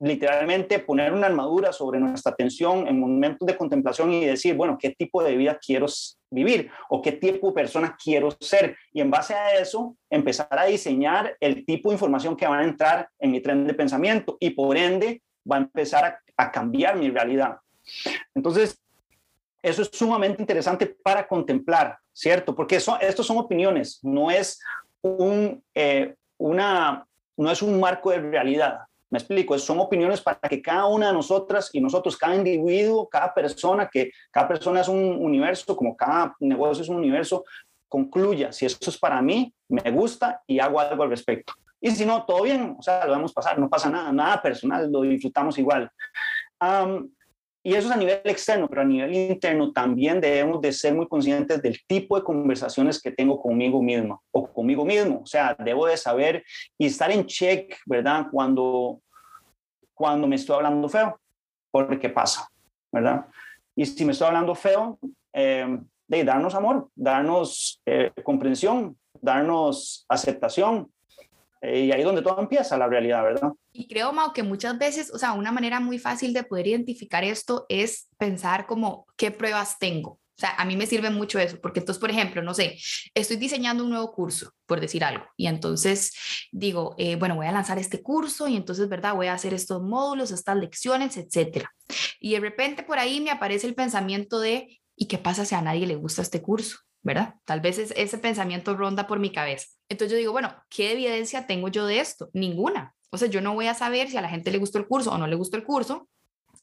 [0.00, 4.90] literalmente poner una armadura sobre nuestra atención en momentos de contemplación y decir, bueno, ¿qué
[4.90, 5.86] tipo de vida quiero
[6.30, 8.76] vivir o qué tipo de persona quiero ser?
[8.92, 12.64] Y en base a eso, empezar a diseñar el tipo de información que va a
[12.64, 17.10] entrar en mi tren de pensamiento y por ende va a empezar a, cambiar mi
[17.10, 17.58] realidad.
[18.34, 18.80] Entonces,
[19.62, 22.54] eso es sumamente interesante para contemplar, ¿cierto?
[22.54, 24.60] Porque son, estos son opiniones, no es
[25.02, 28.80] un, eh, una, no es un marco de realidad.
[29.14, 33.32] Me explico, son opiniones para que cada una de nosotras y nosotros, cada individuo, cada
[33.32, 37.44] persona, que cada persona es un universo, como cada negocio es un universo,
[37.86, 41.52] concluya si eso es para mí, me gusta y hago algo al respecto.
[41.80, 44.42] Y si no, todo bien, o sea, lo vamos a pasar, no pasa nada, nada
[44.42, 45.88] personal, lo disfrutamos igual.
[47.62, 51.06] y eso es a nivel externo, pero a nivel interno también debemos de ser muy
[51.06, 55.20] conscientes del tipo de conversaciones que tengo conmigo mismo o conmigo mismo.
[55.22, 56.44] O sea, debo de saber
[56.76, 58.26] y estar en check, ¿verdad?
[58.32, 59.00] Cuando,
[59.94, 61.18] cuando me estoy hablando feo,
[61.70, 62.48] porque pasa,
[62.92, 63.26] ¿verdad?
[63.74, 64.98] Y si me estoy hablando feo,
[65.32, 70.90] eh, de darnos amor, darnos eh, comprensión, darnos aceptación.
[71.60, 73.52] Eh, y ahí es donde todo empieza, la realidad, ¿verdad?
[73.72, 77.24] Y creo, Mau, que muchas veces, o sea, una manera muy fácil de poder identificar
[77.24, 80.20] esto es pensar como, ¿qué pruebas tengo?
[80.36, 82.76] O sea, a mí me sirve mucho eso, porque entonces, por ejemplo, no sé,
[83.14, 86.12] estoy diseñando un nuevo curso, por decir algo, y entonces
[86.50, 89.14] digo, eh, bueno, voy a lanzar este curso y entonces, ¿verdad?
[89.14, 91.70] Voy a hacer estos módulos, estas lecciones, etcétera.
[92.18, 95.62] Y de repente por ahí me aparece el pensamiento de, ¿y qué pasa si a
[95.62, 96.78] nadie le gusta este curso?
[97.02, 97.34] ¿Verdad?
[97.44, 99.66] Tal vez ese pensamiento ronda por mi cabeza.
[99.90, 102.30] Entonces yo digo, bueno, ¿qué evidencia tengo yo de esto?
[102.32, 102.94] Ninguna.
[103.10, 105.12] O sea, yo no voy a saber si a la gente le gustó el curso
[105.12, 106.08] o no le gustó el curso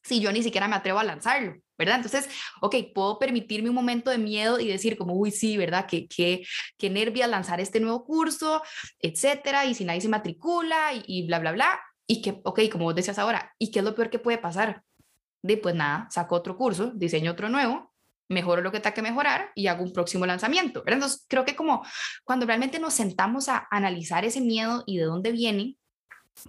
[0.03, 1.97] si yo ni siquiera me atrevo a lanzarlo, ¿verdad?
[1.97, 2.29] Entonces,
[2.61, 5.85] ok, puedo permitirme un momento de miedo y decir como, uy, sí, ¿verdad?
[5.87, 6.43] Que qué,
[6.77, 8.61] qué nervios lanzar este nuevo curso,
[8.99, 11.79] etcétera, y si nadie se matricula y, bla, bla, bla.
[12.07, 14.83] Y que, ok, como vos decías ahora, ¿y qué es lo peor que puede pasar?
[15.43, 17.91] De pues nada, saco otro curso, diseño otro nuevo
[18.31, 20.83] mejoro lo que tenga que mejorar y hago un próximo lanzamiento.
[20.87, 21.85] Entonces, creo que como
[22.23, 25.75] cuando realmente nos sentamos a analizar ese miedo y de dónde viene,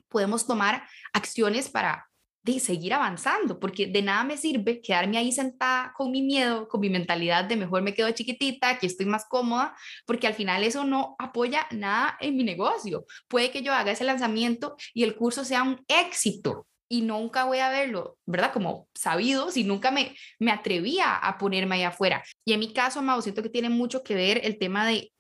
[0.09, 2.09] podemos tomar acciones para
[2.43, 6.81] de seguir avanzando, porque de nada me sirve quedarme ahí sentada con mi miedo, con
[6.81, 9.77] mi mentalidad de mejor me quedo chiquitita, aquí estoy más cómoda,
[10.07, 13.07] porque al final eso no apoya nada en mi negocio.
[13.29, 17.59] Puede que yo haga ese lanzamiento y el curso sea un éxito, y nunca voy
[17.59, 18.53] a verlo, ¿verdad?
[18.53, 22.23] Como sabido, si nunca me, me atrevía a ponerme ahí afuera.
[22.45, 25.11] Y en mi caso, Amado, siento que tiene mucho que ver el tema de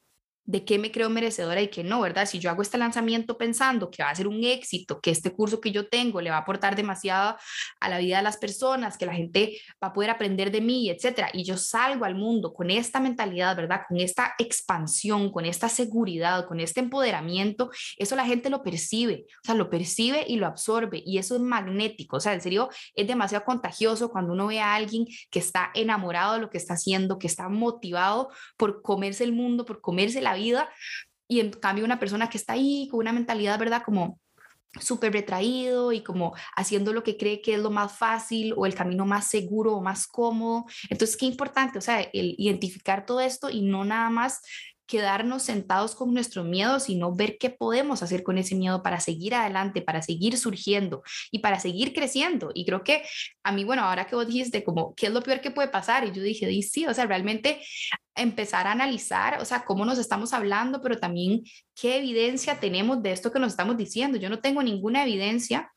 [0.44, 2.26] de qué me creo merecedora y qué no, ¿verdad?
[2.26, 5.60] Si yo hago este lanzamiento pensando que va a ser un éxito, que este curso
[5.60, 7.36] que yo tengo le va a aportar demasiado
[7.80, 10.90] a la vida de las personas, que la gente va a poder aprender de mí,
[10.90, 13.82] etcétera, y yo salgo al mundo con esta mentalidad, ¿verdad?
[13.88, 19.44] Con esta expansión, con esta seguridad, con este empoderamiento, eso la gente lo percibe, o
[19.44, 23.06] sea, lo percibe y lo absorbe, y eso es magnético, o sea, en serio, es
[23.06, 27.18] demasiado contagioso cuando uno ve a alguien que está enamorado de lo que está haciendo,
[27.18, 30.68] que está motivado por comerse el mundo, por comerse la vida
[31.28, 33.82] y en cambio una persona que está ahí con una mentalidad, ¿verdad?
[33.84, 34.20] Como
[34.80, 38.74] súper retraído y como haciendo lo que cree que es lo más fácil o el
[38.74, 40.64] camino más seguro o más cómodo.
[40.88, 44.40] Entonces, qué importante, o sea, el identificar todo esto y no nada más
[44.86, 49.34] quedarnos sentados con nuestro miedo, sino ver qué podemos hacer con ese miedo para seguir
[49.34, 52.50] adelante, para seguir surgiendo y para seguir creciendo.
[52.52, 53.02] Y creo que
[53.42, 56.04] a mí, bueno, ahora que vos dijiste como, ¿qué es lo peor que puede pasar?
[56.04, 57.62] Y yo dije, sí, o sea, realmente
[58.14, 61.42] empezar a analizar, o sea, cómo nos estamos hablando, pero también
[61.74, 64.18] qué evidencia tenemos de esto que nos estamos diciendo.
[64.18, 65.72] Yo no tengo ninguna evidencia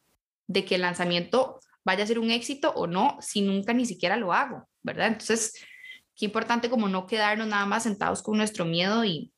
[0.48, 4.17] de que el lanzamiento vaya a ser un éxito o no, si nunca ni siquiera
[4.17, 5.08] lo hago, ¿verdad?
[5.08, 5.54] Entonces,
[6.15, 9.32] qué importante como no quedarnos nada más sentados con nuestro miedo y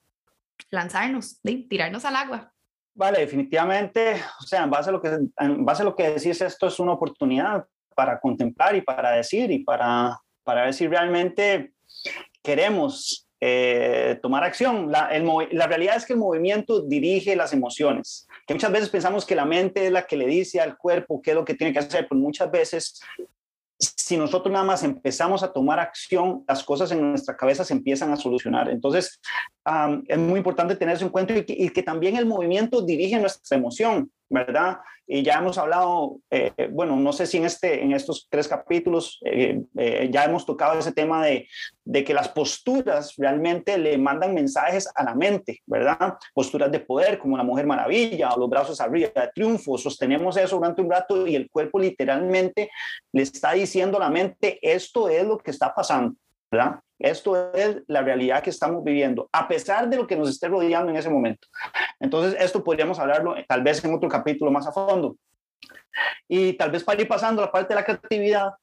[0.70, 2.52] lanzarnos, tirarnos al agua.
[2.94, 6.42] Vale, definitivamente, o sea, en base a lo que, en base a lo que decís,
[6.42, 11.74] esto es una oportunidad para contemplar y para decir y para, para ver si realmente
[12.44, 14.92] queremos eh, tomar acción.
[14.92, 15.10] La,
[15.52, 19.46] la realidad es que el movimiento dirige las emociones, que muchas veces pensamos que la
[19.46, 22.08] mente es la que le dice al cuerpo qué es lo que tiene que hacer,
[22.08, 23.00] pero muchas veces
[23.80, 28.12] si nosotros nada más empezamos a tomar acción, las cosas en nuestra cabeza se empiezan
[28.12, 28.70] a solucionar.
[28.70, 29.20] Entonces,
[30.08, 34.12] es muy importante tener eso en cuenta y que, también el movimiento dirige nuestra emoción,
[34.30, 34.80] ¿verdad?
[35.10, 39.20] Y ya hemos hablado, eh, bueno, no sé si en, este, en estos tres capítulos
[39.24, 41.48] eh, eh, ya hemos tocado ese tema de,
[41.86, 46.16] de que las posturas realmente le mandan mensajes a la mente, ¿verdad?
[46.34, 50.58] Posturas de poder como la Mujer Maravilla o los brazos arriba de triunfo, sostenemos eso
[50.58, 52.70] durante un rato y el cuerpo literalmente
[53.14, 56.16] le está diciendo a la mente, esto es lo que está pasando,
[56.52, 56.82] ¿verdad?
[57.00, 60.92] Esto es la realidad que estamos viviendo, a pesar de lo que nos esté rodeando
[60.92, 61.48] en ese momento.
[62.00, 65.18] Entonces, esto podríamos hablarlo tal vez en otro capítulo más a fondo.
[66.28, 68.54] Y tal vez para ir pasando la parte de la creatividad,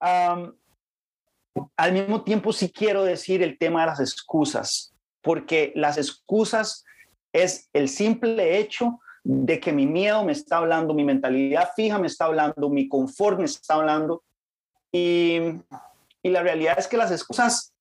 [0.00, 6.84] al mismo tiempo sí quiero decir el tema de las excusas, porque las excusas
[7.32, 12.06] es el simple hecho de que mi miedo me está hablando, mi mentalidad fija me
[12.06, 14.22] está hablando, mi confort me está hablando.
[14.90, 15.60] Y
[16.22, 17.72] Y la realidad es que las excusas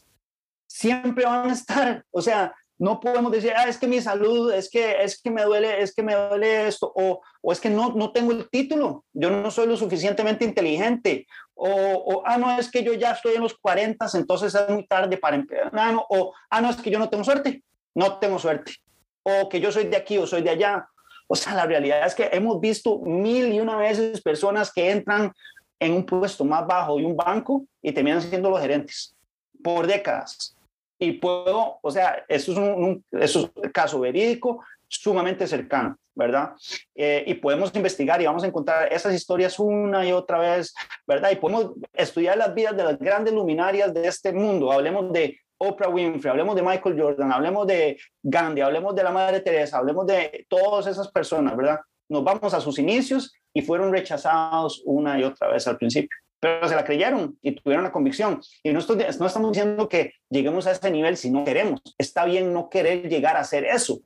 [0.68, 4.70] siempre van a estar, o sea, no podemos decir, ah, es que mi salud, es
[4.70, 7.94] que, es que me duele, es que me duele esto, o, o es que no,
[7.94, 12.70] no tengo el título, yo no soy lo suficientemente inteligente, o, o, ah, no, es
[12.70, 16.06] que yo ya estoy en los 40, entonces es muy tarde para empezar, ah, no,
[16.10, 17.64] o, ah, no, es que yo no tengo suerte,
[17.96, 18.74] no tengo suerte,
[19.24, 20.88] o que yo soy de aquí o soy de allá.
[21.30, 25.34] O sea, la realidad es que hemos visto mil y una veces personas que entran
[25.78, 29.14] en un puesto más bajo de un banco y terminan siendo los gerentes
[29.62, 30.57] por décadas
[31.00, 36.54] y puedo, o sea, eso es un, eso es caso verídico sumamente cercano, ¿verdad?
[36.96, 40.74] Eh, y podemos investigar y vamos a encontrar esas historias una y otra vez,
[41.06, 41.32] ¿verdad?
[41.32, 44.72] Y podemos estudiar las vidas de las grandes luminarias de este mundo.
[44.72, 49.42] Hablemos de Oprah Winfrey, hablemos de Michael Jordan, hablemos de Gandhi, hablemos de la Madre
[49.42, 51.80] Teresa, hablemos de todas esas personas, ¿verdad?
[52.10, 56.68] Nos vamos a sus inicios y fueron rechazados una y otra vez al principio pero
[56.68, 58.42] se la creyeron y tuvieron la convicción.
[58.64, 61.82] Y no, no estamos diciendo que lleguemos a ese nivel si no queremos.
[61.98, 64.00] Está bien no querer llegar a hacer eso,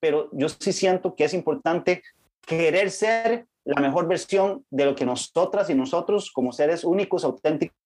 [0.00, 2.02] pero yo sí siento que es importante
[2.46, 7.76] querer ser la mejor versión de lo que nosotras y nosotros como seres únicos, auténticos,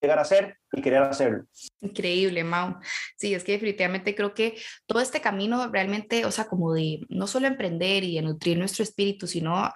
[0.00, 1.44] llegar a hacer y querer hacerlo.
[1.80, 2.76] Increíble, Mau.
[3.16, 4.56] Sí, es que definitivamente creo que
[4.86, 8.82] todo este camino realmente, o sea, como de no solo emprender y de nutrir nuestro
[8.82, 9.72] espíritu, sino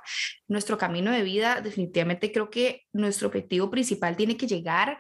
[0.49, 4.99] nuestro camino de vida, definitivamente creo que nuestro objetivo principal tiene que llegar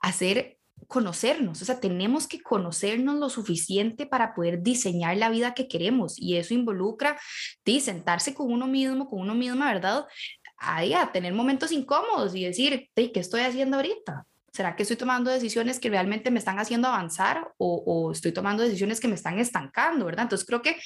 [0.00, 5.54] a ser conocernos, o sea, tenemos que conocernos lo suficiente para poder diseñar la vida
[5.54, 7.18] que queremos y eso involucra
[7.64, 10.04] de sentarse con uno mismo, con uno misma, ¿verdad?
[10.58, 14.26] Ahí a tener momentos incómodos y decir, ¿qué estoy haciendo ahorita?
[14.54, 19.00] ¿Será que estoy tomando decisiones que realmente me están haciendo avanzar o, estoy tomando decisiones
[19.00, 20.22] que me están estancando, verdad?
[20.22, 20.76] Entonces creo que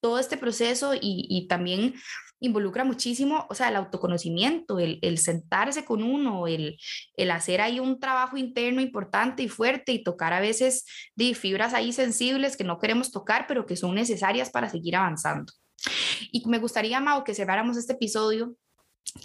[0.00, 1.94] todo este proceso y, también
[2.38, 6.78] involucra muchísimo, o sea, el autoconocimiento, el, sentarse con uno, el,
[7.16, 10.84] el, hacer ahí un trabajo interno importante y fuerte y tocar a veces
[11.16, 15.52] de fibras ahí sensibles que no queremos tocar, pero que son necesarias para seguir avanzando.
[16.30, 18.54] Y me gustaría, Mau, que cerráramos este episodio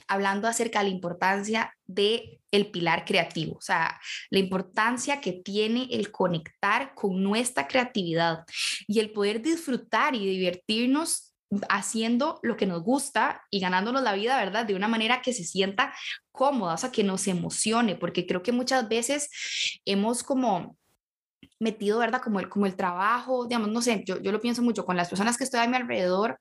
[0.07, 5.87] hablando acerca de la importancia de el pilar creativo, o sea, la importancia que tiene
[5.91, 8.43] el conectar con nuestra creatividad
[8.87, 11.31] y el poder disfrutar y divertirnos
[11.69, 14.65] haciendo lo que nos gusta y ganándonos la vida, ¿verdad?
[14.65, 15.93] De una manera que se sienta
[16.31, 19.29] cómoda, o sea, que nos emocione, porque creo que muchas veces
[19.85, 20.77] hemos como
[21.59, 22.21] metido, ¿verdad?
[22.21, 25.09] Como el, como el trabajo, digamos, no sé, yo, yo lo pienso mucho con las
[25.09, 26.39] personas que estoy a mi alrededor,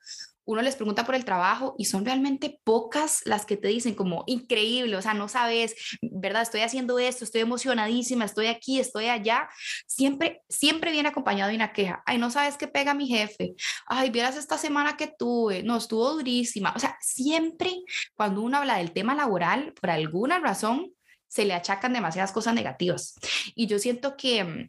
[0.51, 4.25] uno les pregunta por el trabajo y son realmente pocas las que te dicen como
[4.27, 6.43] increíble, o sea, no sabes, ¿verdad?
[6.43, 9.49] Estoy haciendo esto, estoy emocionadísima, estoy aquí, estoy allá.
[9.87, 12.03] Siempre, siempre viene acompañado de una queja.
[12.05, 13.55] Ay, no sabes qué pega mi jefe.
[13.87, 15.63] Ay, vieras esta semana que tuve.
[15.63, 16.73] No, estuvo durísima.
[16.75, 17.71] O sea, siempre
[18.17, 20.93] cuando uno habla del tema laboral, por alguna razón,
[21.29, 23.15] se le achacan demasiadas cosas negativas.
[23.55, 24.69] Y yo siento que mm,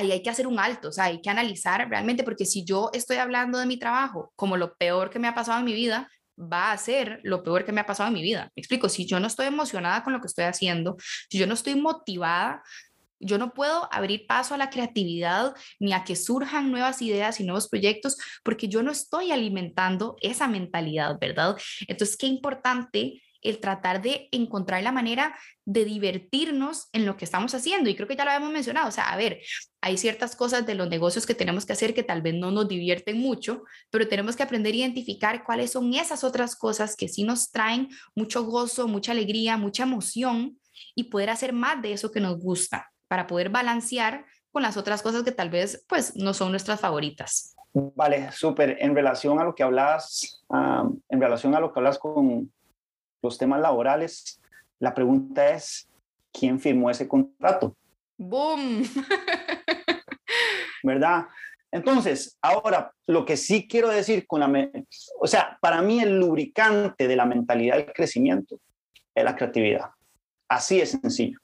[0.00, 2.90] ahí hay que hacer un alto, o sea, hay que analizar realmente, porque si yo
[2.92, 6.08] estoy hablando de mi trabajo como lo peor que me ha pasado en mi vida,
[6.40, 8.50] va a ser lo peor que me ha pasado en mi vida.
[8.56, 10.96] Me explico, si yo no estoy emocionada con lo que estoy haciendo,
[11.28, 12.62] si yo no estoy motivada,
[13.20, 17.44] yo no puedo abrir paso a la creatividad ni a que surjan nuevas ideas y
[17.44, 21.56] nuevos proyectos porque yo no estoy alimentando esa mentalidad, ¿verdad?
[21.86, 27.54] Entonces, qué importante el tratar de encontrar la manera de divertirnos en lo que estamos
[27.54, 27.88] haciendo.
[27.88, 29.40] Y creo que ya lo habíamos mencionado, o sea, a ver,
[29.80, 32.68] hay ciertas cosas de los negocios que tenemos que hacer que tal vez no nos
[32.68, 37.24] divierten mucho, pero tenemos que aprender a identificar cuáles son esas otras cosas que sí
[37.24, 40.58] nos traen mucho gozo, mucha alegría, mucha emoción
[40.94, 45.02] y poder hacer más de eso que nos gusta para poder balancear con las otras
[45.02, 47.56] cosas que tal vez pues no son nuestras favoritas.
[47.72, 48.76] Vale, súper.
[48.80, 50.44] En relación a lo que hablas,
[51.08, 52.52] en relación a lo que hablas con,
[53.22, 54.40] los temas laborales,
[54.78, 55.88] la pregunta es,
[56.32, 57.76] ¿quién firmó ese contrato?
[58.16, 58.82] ¡Boom!
[60.82, 61.26] ¿Verdad?
[61.72, 64.70] Entonces, ahora, lo que sí quiero decir con la...
[65.20, 68.58] O sea, para mí el lubricante de la mentalidad del crecimiento
[69.14, 69.90] es la creatividad.
[70.48, 71.38] Así es sencillo.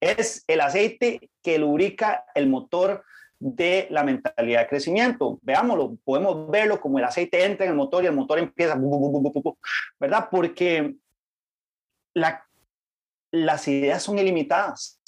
[0.00, 3.04] Es el aceite que lubrica el motor
[3.38, 5.38] de la mentalidad de crecimiento.
[5.42, 8.78] Veámoslo, podemos verlo como el aceite entra en el motor y el motor empieza,
[9.98, 10.28] ¿verdad?
[10.30, 10.94] Porque
[12.14, 15.00] las ideas son ilimitadas,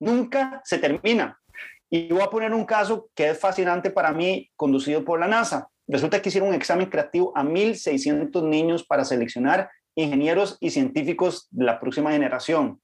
[0.00, 1.38] nunca se termina.
[1.90, 5.68] Y voy a poner un caso que es fascinante para mí, conducido por la NASA.
[5.86, 11.66] Resulta que hicieron un examen creativo a 1.600 niños para seleccionar ingenieros y científicos de
[11.66, 12.80] la próxima generación.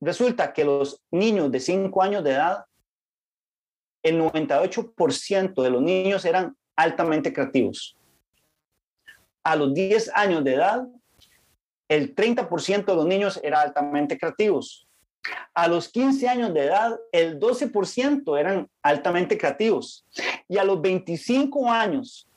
[0.00, 2.64] Resulta que los niños de 5 años de edad,
[4.02, 7.96] el 98% de los niños eran altamente creativos.
[9.44, 10.84] A los 10 años de edad,
[11.88, 14.86] el 30% de los niños eran altamente creativos.
[15.54, 20.06] A los 15 años de edad, el 12% eran altamente creativos.
[20.48, 22.28] Y a los 25 años,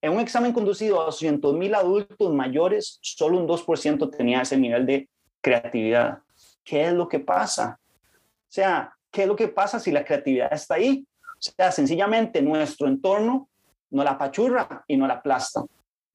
[0.00, 4.86] en un examen conducido a 200 mil adultos mayores, solo un 2% tenía ese nivel
[4.86, 5.08] de
[5.40, 6.18] creatividad.
[6.64, 7.78] ¿Qué es lo que pasa?
[7.82, 11.04] O sea, ¿qué es lo que pasa si la creatividad está ahí?
[11.38, 13.48] O sea, sencillamente nuestro entorno
[13.90, 15.64] no la pachurra y no la aplasta.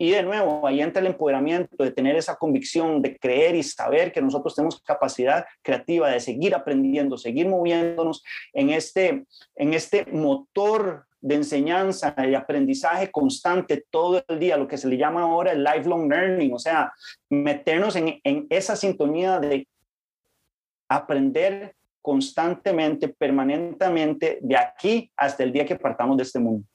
[0.03, 4.11] Y de nuevo, ahí entra el empoderamiento de tener esa convicción, de creer y saber
[4.11, 11.05] que nosotros tenemos capacidad creativa de seguir aprendiendo, seguir moviéndonos en este, en este motor
[11.21, 15.63] de enseñanza y aprendizaje constante todo el día, lo que se le llama ahora el
[15.63, 16.91] lifelong learning, o sea,
[17.29, 19.69] meternos en, en esa sintonía de
[20.89, 26.67] aprender constantemente, permanentemente, de aquí hasta el día que partamos de este mundo.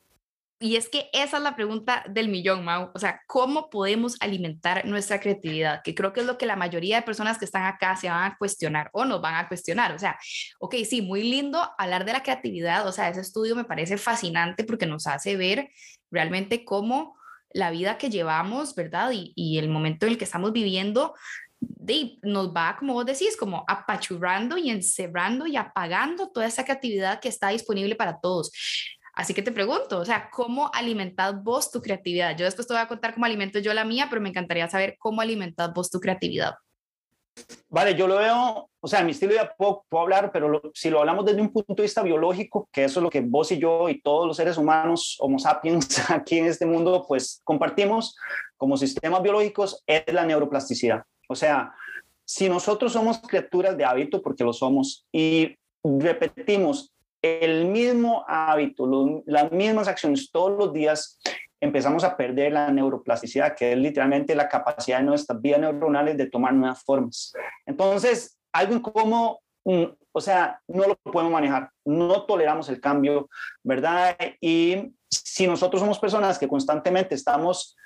[0.61, 2.91] Y es que esa es la pregunta del millón, Mau.
[2.93, 5.83] O sea, ¿cómo podemos alimentar nuestra creatividad?
[5.85, 8.33] Que creo que es lo que la mayoría de personas que están acá se van
[8.33, 9.93] a cuestionar o nos van a cuestionar.
[9.93, 10.19] O sea,
[10.59, 12.89] ok, sí, muy lindo hablar de la creatividad.
[12.89, 15.71] O sea, ese estudio me parece fascinante porque nos hace ver
[16.11, 17.17] realmente cómo
[17.51, 19.13] la vida que llevamos, ¿verdad?
[19.13, 21.15] Y, y el momento en el que estamos viviendo
[21.61, 27.21] de, nos va, como vos decís, como apachurrando y encerrando y apagando toda esa creatividad
[27.21, 28.51] que está disponible para todos.
[29.19, 32.37] Así que te pregunto, o sea, ¿cómo alimentas vos tu creatividad?
[32.37, 34.95] Yo después te voy a contar cómo alimento yo la mía, pero me encantaría saber
[34.97, 36.55] cómo alimentas vos tu creatividad.
[37.69, 41.01] Vale, yo lo veo, o sea, mi estilo ya puedo, puedo hablar, pero si lo
[41.01, 43.89] hablamos desde un punto de vista biológico, que eso es lo que vos y yo
[43.89, 48.17] y todos los seres humanos, Homo sapiens, aquí en este mundo, pues compartimos
[48.57, 51.03] como sistemas biológicos, es la neuroplasticidad.
[51.29, 51.75] O sea,
[52.25, 58.87] si nosotros somos criaturas de hábito, porque lo somos, y repetimos el mismo hábito,
[59.27, 61.19] las mismas acciones todos los días,
[61.61, 66.27] empezamos a perder la neuroplasticidad, que es literalmente la capacidad de nuestras vías neuronales de
[66.27, 67.33] tomar nuevas formas.
[67.67, 73.29] Entonces, algo incómodo, mm, o sea, no lo podemos manejar, no toleramos el cambio,
[73.63, 74.17] ¿verdad?
[74.41, 77.77] Y si nosotros somos personas que constantemente estamos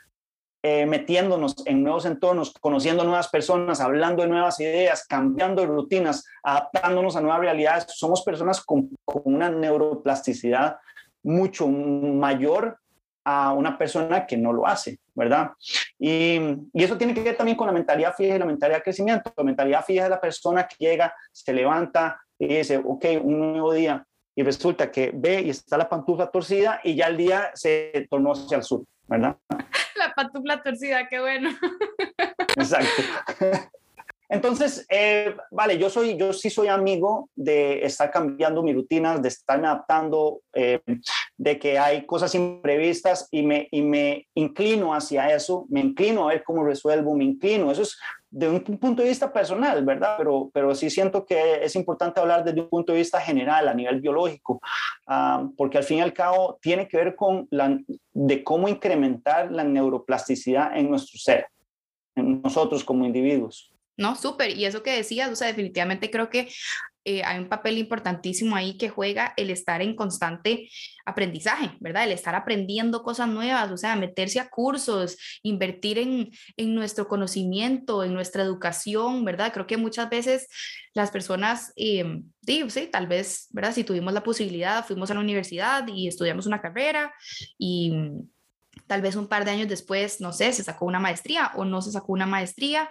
[0.65, 7.17] eh, metiéndonos en nuevos entornos, conociendo nuevas personas, hablando de nuevas ideas, cambiando rutinas, adaptándonos
[7.17, 7.87] a nuevas realidades.
[7.89, 8.91] Somos personas con,
[9.25, 10.77] una neuroplasticidad
[11.25, 12.79] mucho mayor
[13.25, 15.53] a una persona que no lo hace, ¿verdad?
[15.99, 16.39] Y,
[16.73, 19.33] y, eso tiene que ver también con la mentalidad fija y la mentalidad de crecimiento.
[19.37, 23.73] La mentalidad fija es la persona que llega, se levanta y dice, ok, un nuevo
[23.73, 28.07] día, y resulta que ve y está la pantufla torcida y ya el día se
[28.09, 29.37] tornó hacia el sur, ¿verdad?
[30.17, 31.51] La pantufla torcida, qué bueno.
[32.57, 33.03] Exacto.
[34.29, 39.29] Entonces, eh, vale, yo, soy, yo sí soy amigo de estar cambiando mis rutinas, de
[39.29, 40.81] estarme adaptando, eh,
[41.37, 46.33] de que hay cosas imprevistas y me, y me inclino hacia eso, me inclino a
[46.33, 47.71] ver cómo resuelvo, me inclino.
[47.71, 47.99] Eso es
[48.33, 50.15] de un punto de vista personal, ¿verdad?
[50.17, 53.75] Pero, pero sí siento que es importante hablar desde un punto de vista general, a
[53.75, 54.59] nivel biológico,
[55.07, 57.79] ah, porque al fin y al cabo tiene que ver con la,
[58.13, 61.47] de cómo incrementar la neuroplasticidad en nuestro ser,
[62.17, 63.71] en nosotros como individuos.
[63.99, 64.57] No, súper.
[64.57, 66.49] Y eso que decías, o sea, definitivamente creo que
[67.05, 70.69] eh, hay un papel importantísimo ahí que juega el estar en constante
[71.05, 72.05] aprendizaje, ¿verdad?
[72.05, 78.05] El estar aprendiendo cosas nuevas, o sea, meterse a cursos, invertir en, en nuestro conocimiento,
[78.05, 79.53] en nuestra educación, ¿verdad?
[79.53, 80.49] Creo que muchas veces
[80.95, 83.73] las personas, eh, sí, sí, tal vez, ¿verdad?
[83.73, 87.13] Si tuvimos la posibilidad, fuimos a la universidad y estudiamos una carrera
[87.59, 87.93] y
[88.87, 91.83] Tal vez un par de años después, no sé, se sacó una maestría o no
[91.83, 92.91] se sacó una maestría,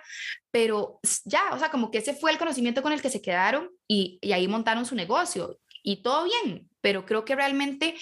[0.51, 3.69] pero ya, o sea, como que ese fue el conocimiento con el que se quedaron
[3.87, 7.95] y, y ahí montaron su negocio y todo bien, pero creo que realmente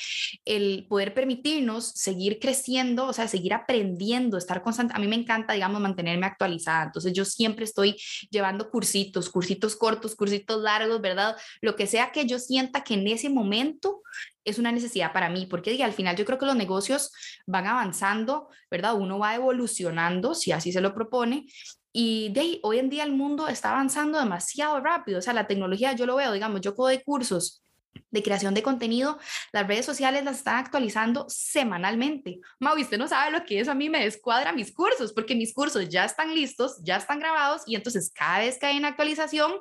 [0.46, 5.54] el poder permitirnos seguir creciendo, o sea, seguir aprendiendo, estar constante, a mí me encanta,
[5.54, 7.96] digamos, mantenerme actualizada, entonces yo siempre estoy
[8.30, 11.38] llevando cursitos, cursitos cortos, cursitos largos, ¿verdad?
[11.62, 14.02] Lo que sea que yo sienta que en ese momento
[14.50, 17.12] es una necesidad para mí, porque al final yo creo que los negocios
[17.46, 18.96] van avanzando, ¿verdad?
[18.96, 21.46] Uno va evolucionando, si así se lo propone,
[21.92, 25.94] y de hoy en día el mundo está avanzando demasiado rápido, o sea, la tecnología
[25.94, 27.64] yo lo veo, digamos, yo de cursos
[28.12, 29.20] de creación de contenido,
[29.52, 32.40] las redes sociales las están actualizando semanalmente.
[32.60, 35.54] Mau, usted no sabe lo que eso a mí me descuadra mis cursos, porque mis
[35.54, 39.52] cursos ya están listos, ya están grabados y entonces cada vez que hay una actualización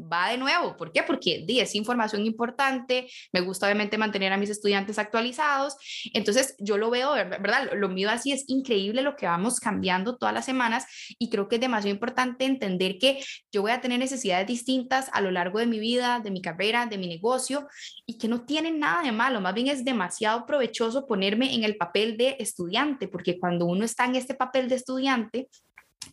[0.00, 0.76] va de nuevo.
[0.76, 1.02] ¿Por qué?
[1.02, 5.76] Porque di, es información importante, me gusta obviamente mantener a mis estudiantes actualizados.
[6.14, 7.70] Entonces yo lo veo, ¿verdad?
[7.74, 10.86] Lo mío así es increíble lo que vamos cambiando todas las semanas
[11.18, 15.20] y creo que es demasiado importante entender que yo voy a tener necesidades distintas a
[15.20, 17.68] lo largo de mi vida, de mi carrera, de mi negocio
[18.06, 21.76] y que no tiene nada de malo, más bien es demasiado provechoso ponerme en el
[21.76, 25.48] papel de estudiante, porque cuando uno está en este papel de estudiante,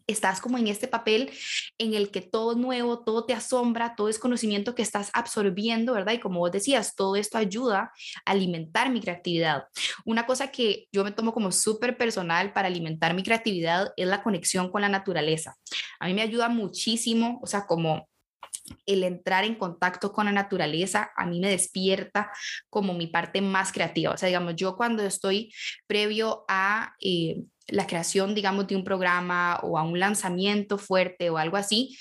[0.08, 1.32] estás como en este papel
[1.78, 5.94] en el que todo es nuevo, todo te asombra, todo es conocimiento que estás absorbiendo,
[5.94, 6.14] ¿verdad?
[6.14, 7.92] Y como vos decías, todo esto ayuda
[8.26, 9.64] a alimentar mi creatividad.
[10.06, 14.24] Una cosa que yo me tomo como súper personal para alimentar mi creatividad es la
[14.24, 15.56] conexión con la naturaleza.
[16.00, 18.08] A mí me ayuda muchísimo, o sea, como
[18.86, 22.32] el entrar en contacto con la naturaleza a mí me despierta
[22.70, 24.12] como mi parte más creativa.
[24.12, 25.54] O sea, digamos, yo cuando estoy
[25.88, 31.38] previo a eh, la creación, digamos, de un programa o a un lanzamiento fuerte o
[31.38, 31.98] algo así,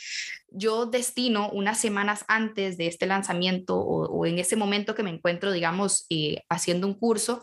[0.48, 5.52] yo destino unas semanas antes de este lanzamiento o, en ese momento que me encuentro,
[5.52, 7.42] digamos, eh, haciendo un curso,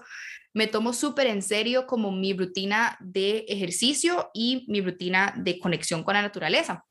[0.54, 6.04] me tomo súper en serio como mi rutina de ejercicio y mi rutina de conexión
[6.04, 6.86] con la naturaleza.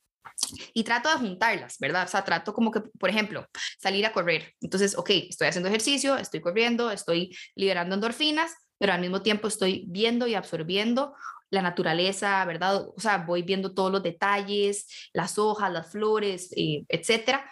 [0.73, 2.05] Y trato de juntarlas, ¿verdad?
[2.05, 3.47] O sea, trato como que, por ejemplo,
[3.79, 4.55] salir a correr.
[4.61, 9.85] Entonces, ok, estoy haciendo ejercicio, estoy corriendo, estoy liberando endorfinas, pero al mismo tiempo estoy
[9.89, 11.15] viendo y absorbiendo
[11.51, 12.87] la naturaleza, ¿verdad?
[12.97, 17.51] O sea, voy viendo todos los detalles, las hojas, las flores, eh, etcétera.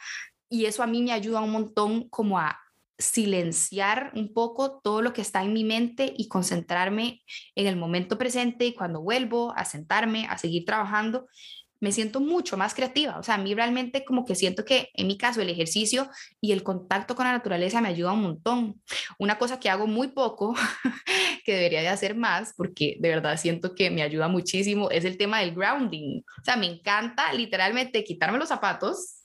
[0.48, 2.58] Y eso a mí me ayuda un montón como a
[2.98, 7.22] silenciar un poco todo lo que está en mi mente y concentrarme
[7.54, 11.28] en el momento presente y cuando vuelvo a sentarme, a seguir trabajando,
[11.80, 13.18] me siento mucho más creativa.
[13.18, 16.10] O sea, a mí realmente como que siento que en mi caso el ejercicio
[16.40, 18.82] y el contacto con la naturaleza me ayuda un montón.
[19.18, 20.54] Una cosa que hago muy poco,
[21.44, 25.16] que debería de hacer más, porque de verdad siento que me ayuda muchísimo, es el
[25.16, 26.20] tema del grounding.
[26.40, 29.22] O sea, me encanta literalmente quitarme los zapatos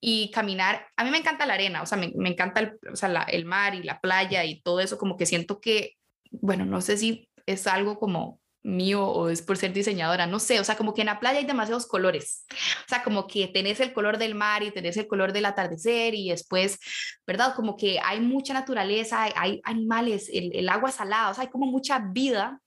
[0.00, 0.86] y caminar.
[0.96, 3.74] A mí me encanta la arena, o sea, me, encanta el, o sea, el mar
[3.74, 5.96] y la playa y todo eso, como que siento que,
[6.30, 10.60] bueno, no sé si es algo como mío o es por ser diseñadora, no sé,
[10.60, 12.46] o sea, como que en la playa hay demasiados colores,
[12.86, 16.14] o sea, como que tenés el color del mar y tenés el color del atardecer
[16.14, 16.78] y después,
[17.26, 17.54] ¿verdad?
[17.54, 21.66] Como que hay mucha naturaleza, hay, animales, el, el, agua salada, o sea, hay como
[21.66, 22.60] mucha vida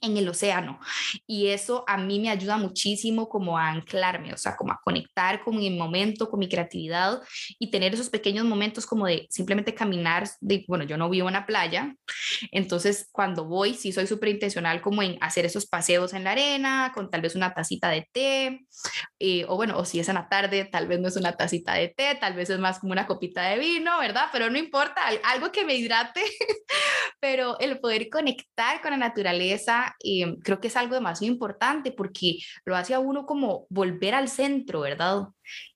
[0.00, 0.80] en el océano.
[1.26, 5.42] Y eso a mí me ayuda muchísimo como a anclarme, o sea, como a conectar
[5.42, 7.20] con mi momento, con mi creatividad
[7.58, 11.34] y tener esos pequeños momentos como de simplemente caminar, de, bueno, yo no vivo en
[11.34, 11.94] la playa,
[12.50, 16.92] entonces cuando voy sí soy súper intencional como en hacer esos paseos en la arena,
[16.94, 18.60] con tal vez una tacita de té,
[19.18, 21.74] eh, o bueno, o si es en la tarde, tal vez no es una tacita
[21.74, 24.26] de té, tal vez es más como una copita de vino, ¿verdad?
[24.32, 26.22] Pero no importa, algo que me hidrate,
[27.20, 32.38] pero el poder conectar con la naturaleza, eh, creo que es algo demasiado importante porque
[32.64, 35.28] lo hace a uno como volver al centro, ¿verdad?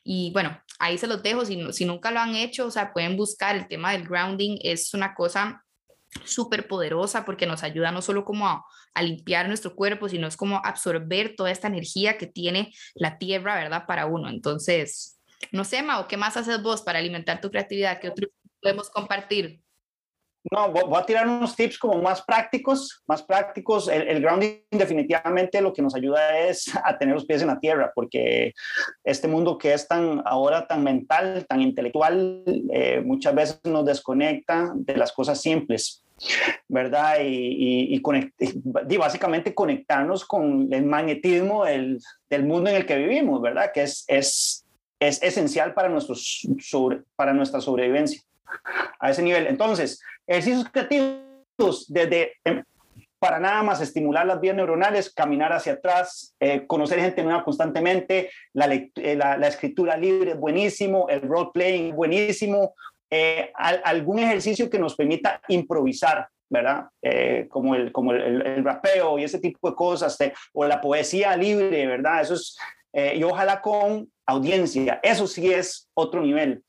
[0.03, 3.17] Y bueno, ahí se los dejo, si, si nunca lo han hecho, o sea, pueden
[3.17, 5.65] buscar el tema del grounding, es una cosa
[6.25, 10.37] súper poderosa porque nos ayuda no solo como a, a, limpiar nuestro cuerpo, sino es
[10.37, 13.85] como absorber toda esta energía que tiene la tierra, ¿verdad?
[13.87, 14.29] Para uno.
[14.29, 15.19] Entonces,
[15.53, 18.01] no sé, Mao, ¿qué más haces vos para alimentar tu creatividad?
[18.01, 18.31] ¿Qué otros
[18.61, 19.61] podemos compartir?
[20.51, 23.89] No, voy a tirar unos tips como más prácticos, más prácticos.
[23.89, 27.93] El, grounding definitivamente lo que nos ayuda es a tener los pies en la tierra,
[27.95, 28.53] porque
[29.05, 32.43] este mundo que es tan ahora tan mental, tan intelectual,
[32.73, 36.05] eh, muchas veces nos desconecta de las cosas simples,
[36.69, 37.17] ¿verdad?
[37.23, 37.99] Y,
[38.99, 42.01] básicamente conectarnos con el magnetismo del,
[42.43, 43.71] mundo en el que vivimos, ¿verdad?
[43.73, 44.67] Que es, es,
[45.01, 46.47] es esencial para, nuestros,
[47.17, 48.23] para nuestra sobrevivencia
[49.01, 49.47] a ese nivel.
[49.47, 52.63] Entonces, ejercicios creativos desde em,
[53.25, 58.29] para nada más estimular las vías neuronales, caminar hacia atrás, eh, conocer gente nueva constantemente,
[58.53, 62.75] la, eh, la, escritura libre es buenísimo, el role playing es buenísimo,
[63.09, 66.89] eh, algún ejercicio que nos permita improvisar, ¿verdad?
[67.49, 70.19] como el, como el, rapeo y ese tipo de cosas,
[70.53, 72.21] o la poesía libre, ¿verdad?
[72.21, 72.59] Eso es,
[72.93, 76.63] y ojalá con audiencia, eso sí es otro nivel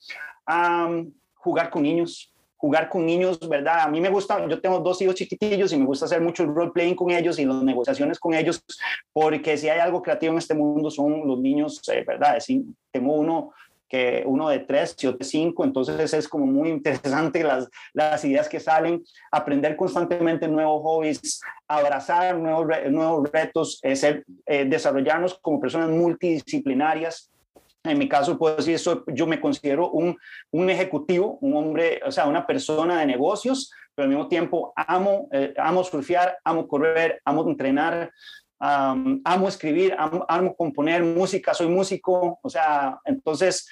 [1.34, 3.82] jugar con niños, jugar con niños, ¿verdad?
[3.82, 6.72] A mí me gusta, yo tengo dos hijos chiquitillos y me gusta hacer mucho role
[6.72, 8.64] playing con ellos y las negociaciones con ellos,
[9.14, 12.40] porque si hay algo creativo en este mundo son los niños, eh, ¿verdad?
[12.40, 13.52] Sí, tengo uno
[13.88, 17.44] que uno de tres y otro de cinco, entonces es como muy interesante
[17.94, 25.38] las, ideas que salen, aprender constantemente nuevos hobbies, abrazar nuevos, nuevos retos, eh, eh, desarrollarnos
[25.40, 27.30] como personas multidisciplinarias,
[27.92, 30.18] en mi caso, puedo decir eso, yo me considero un,
[30.52, 35.28] un, ejecutivo, un hombre, o sea, una persona de negocios, pero al mismo tiempo amo,
[35.32, 38.12] eh, amo surfear, amo correr, amo entrenar,
[38.60, 43.70] amo escribir, amo, componer música, soy músico, o sea, entonces,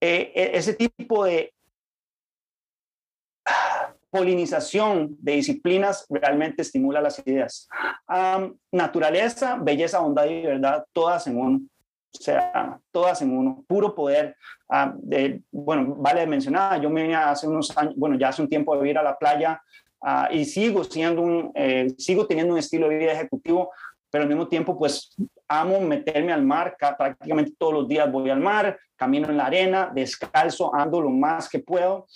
[0.00, 1.52] eh, e, ese tipo de
[4.10, 7.68] polinización de disciplinas realmente estimula las ideas.
[8.72, 11.60] naturaleza, belleza, bondad y verdad, todas en uno.
[12.14, 14.36] O sea, todas en uno, puro poder.
[14.68, 18.48] Ah, de, bueno, vale mencionar, yo me venía hace unos años, bueno, ya hace un
[18.48, 19.62] tiempo de ir a la playa
[20.02, 23.70] ah, y sigo siendo un, eh, sigo teniendo un estilo de vida ejecutivo,
[24.10, 25.14] pero al mismo tiempo, pues
[25.46, 29.90] amo meterme al mar, prácticamente todos los días voy al mar, camino en la arena,
[29.94, 32.06] descalzo, ando lo más que puedo.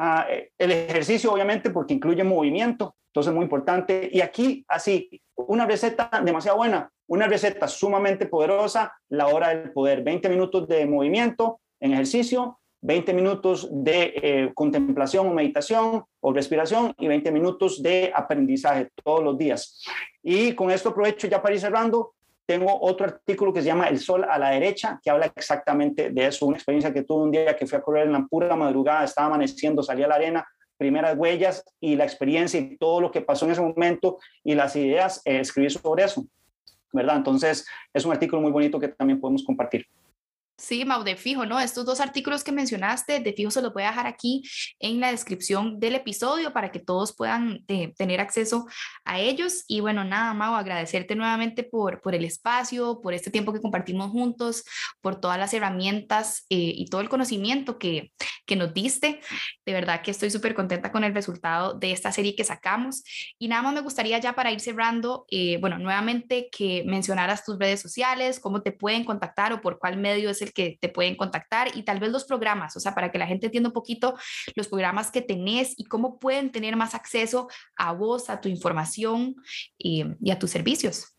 [0.00, 4.08] Ah, eh, el ejercicio, obviamente, porque incluye movimiento, entonces muy importante.
[4.12, 10.04] Y aquí, así, una receta demasiado buena, una receta sumamente poderosa, la hora del poder,
[10.04, 16.94] 20 minutos de movimiento en ejercicio, 20 minutos de eh, contemplación o meditación o respiración
[16.96, 19.82] y 20 minutos de aprendizaje todos los días.
[20.22, 22.14] Y con esto aprovecho ya para ir cerrando.
[22.48, 26.28] Tengo otro artículo que se llama El Sol a la derecha, que habla exactamente de
[26.28, 29.04] eso, una experiencia que tuve un día que fui a correr en la pura madrugada,
[29.04, 33.20] estaba amaneciendo, salí a la arena, primeras huellas y la experiencia y todo lo que
[33.20, 36.24] pasó en ese momento y las ideas, eh, escribí sobre eso,
[36.90, 37.18] ¿verdad?
[37.18, 39.86] Entonces, es un artículo muy bonito que también podemos compartir.
[40.60, 41.60] Sí, Mau, de fijo, ¿no?
[41.60, 44.42] Estos dos artículos que mencionaste, de fijo se los voy a dejar aquí
[44.80, 48.66] en la descripción del episodio para que todos puedan eh, tener acceso
[49.04, 49.62] a ellos.
[49.68, 54.10] Y bueno, nada, Mau, agradecerte nuevamente por, por el espacio, por este tiempo que compartimos
[54.10, 54.64] juntos,
[55.00, 58.10] por todas las herramientas eh, y todo el conocimiento que,
[58.44, 59.20] que nos diste.
[59.64, 63.04] De verdad que estoy súper contenta con el resultado de esta serie que sacamos.
[63.38, 67.60] Y nada más me gustaría ya para ir cerrando, eh, bueno, nuevamente que mencionaras tus
[67.60, 71.68] redes sociales, cómo te pueden contactar o por cuál medio es que te pueden contactar
[71.74, 74.16] y tal vez los programas, o sea, para que la gente entienda un poquito
[74.54, 79.36] los programas que tenés y cómo pueden tener más acceso a vos, a tu información
[79.76, 81.16] y, a tus servicios.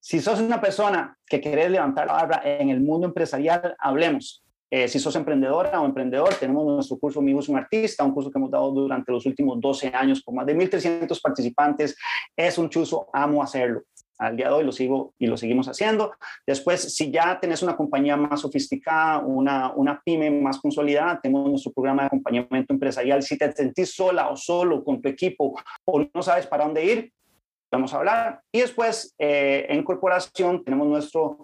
[0.00, 4.42] Si sos una persona que querés levantar la barra en el mundo empresarial, hablemos.
[4.70, 8.38] Eh, si sos emprendedora o emprendedor, tenemos nuestro curso Mi un Artista, un curso que
[8.38, 11.96] hemos dado durante los últimos 12 años con más de 1.300 participantes.
[12.36, 13.82] Es un chuzo, amo hacerlo
[14.20, 16.12] al día de hoy lo sigo y lo seguimos haciendo.
[16.46, 21.72] Después, si ya tenés una compañía más sofisticada, una, una pyme más consolidada, tenemos nuestro
[21.72, 23.22] programa de acompañamiento empresarial.
[23.22, 27.12] Si te sentís sola o solo con tu equipo o no sabes para dónde ir,
[27.70, 28.40] vamos a hablar.
[28.52, 31.38] Y después, eh, en corporación, tenemos nuestro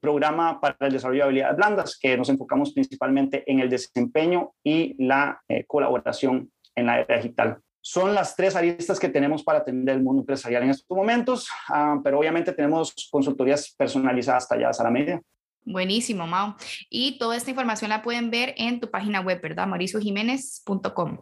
[0.00, 4.94] programa para el desarrollo de habilidades blandas, que nos enfocamos principalmente en el desempeño y
[5.04, 7.61] la eh, colaboración en la era digital.
[7.84, 12.00] Son las tres aristas que tenemos para atender el mundo empresarial en estos momentos, ah,
[12.02, 15.20] pero obviamente tenemos consultorías personalizadas talladas a la media.
[15.64, 16.56] Buenísimo, Mao.
[16.88, 19.66] Y toda esta información la pueden ver en tu página web, ¿verdad?
[19.66, 21.18] mauriciojiménez.com.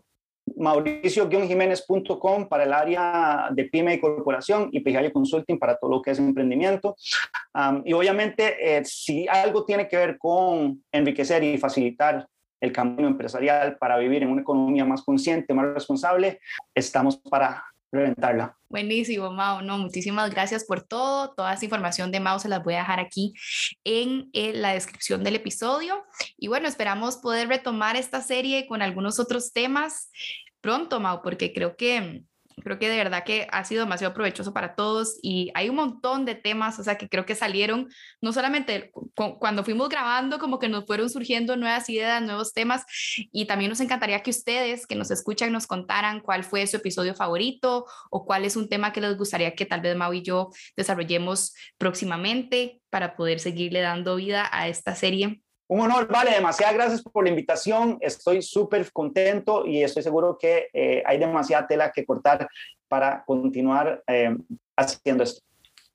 [0.56, 6.10] Mauricio-jiménez.com para el área de pyme y corporación y Pijayo Consulting para todo lo que
[6.10, 6.96] es emprendimiento.
[7.84, 12.26] y obviamente, eh, si algo tiene que ver con enriquecer y facilitar
[12.60, 16.40] el camino empresarial para vivir en una economía más consciente, más responsable,
[16.74, 18.56] estamos para reventarla.
[18.68, 19.62] Buenísimo, Mao.
[19.62, 21.34] No, muchísimas gracias por todo.
[21.34, 23.34] Toda esa información de Mao se las voy a dejar aquí
[23.84, 26.04] en, en, la descripción del episodio.
[26.36, 30.10] Y bueno, esperamos poder retomar esta serie con algunos otros temas
[30.60, 32.22] pronto, Mao, porque creo que
[32.62, 36.24] Creo que de verdad que ha sido demasiado provechoso para todos y hay un montón
[36.24, 37.88] de temas, o sea, que creo que salieron,
[38.20, 42.84] no solamente cuando fuimos grabando, como que nos fueron surgiendo nuevas ideas, nuevos temas
[43.32, 47.14] y también nos encantaría que ustedes que nos escuchan nos contaran cuál fue su episodio
[47.14, 50.50] favorito o cuál es un tema que les gustaría que tal vez Mau y yo
[50.76, 57.02] desarrollemos próximamente para poder seguirle dando vida a esta serie un honor, vale, demasiadas gracias
[57.02, 57.96] por la invitación.
[58.00, 62.48] Estoy súper contento y estoy seguro que eh, hay demasiada tela que cortar
[62.88, 64.36] para continuar eh,
[64.76, 65.42] haciendo esto.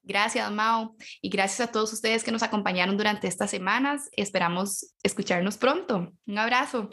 [0.02, 0.96] Gracias, Mao.
[1.22, 4.10] Y gracias a todos ustedes que nos acompañaron durante estas semanas.
[4.14, 6.14] Esperamos escucharnos pronto.
[6.26, 6.90] Un abrazo.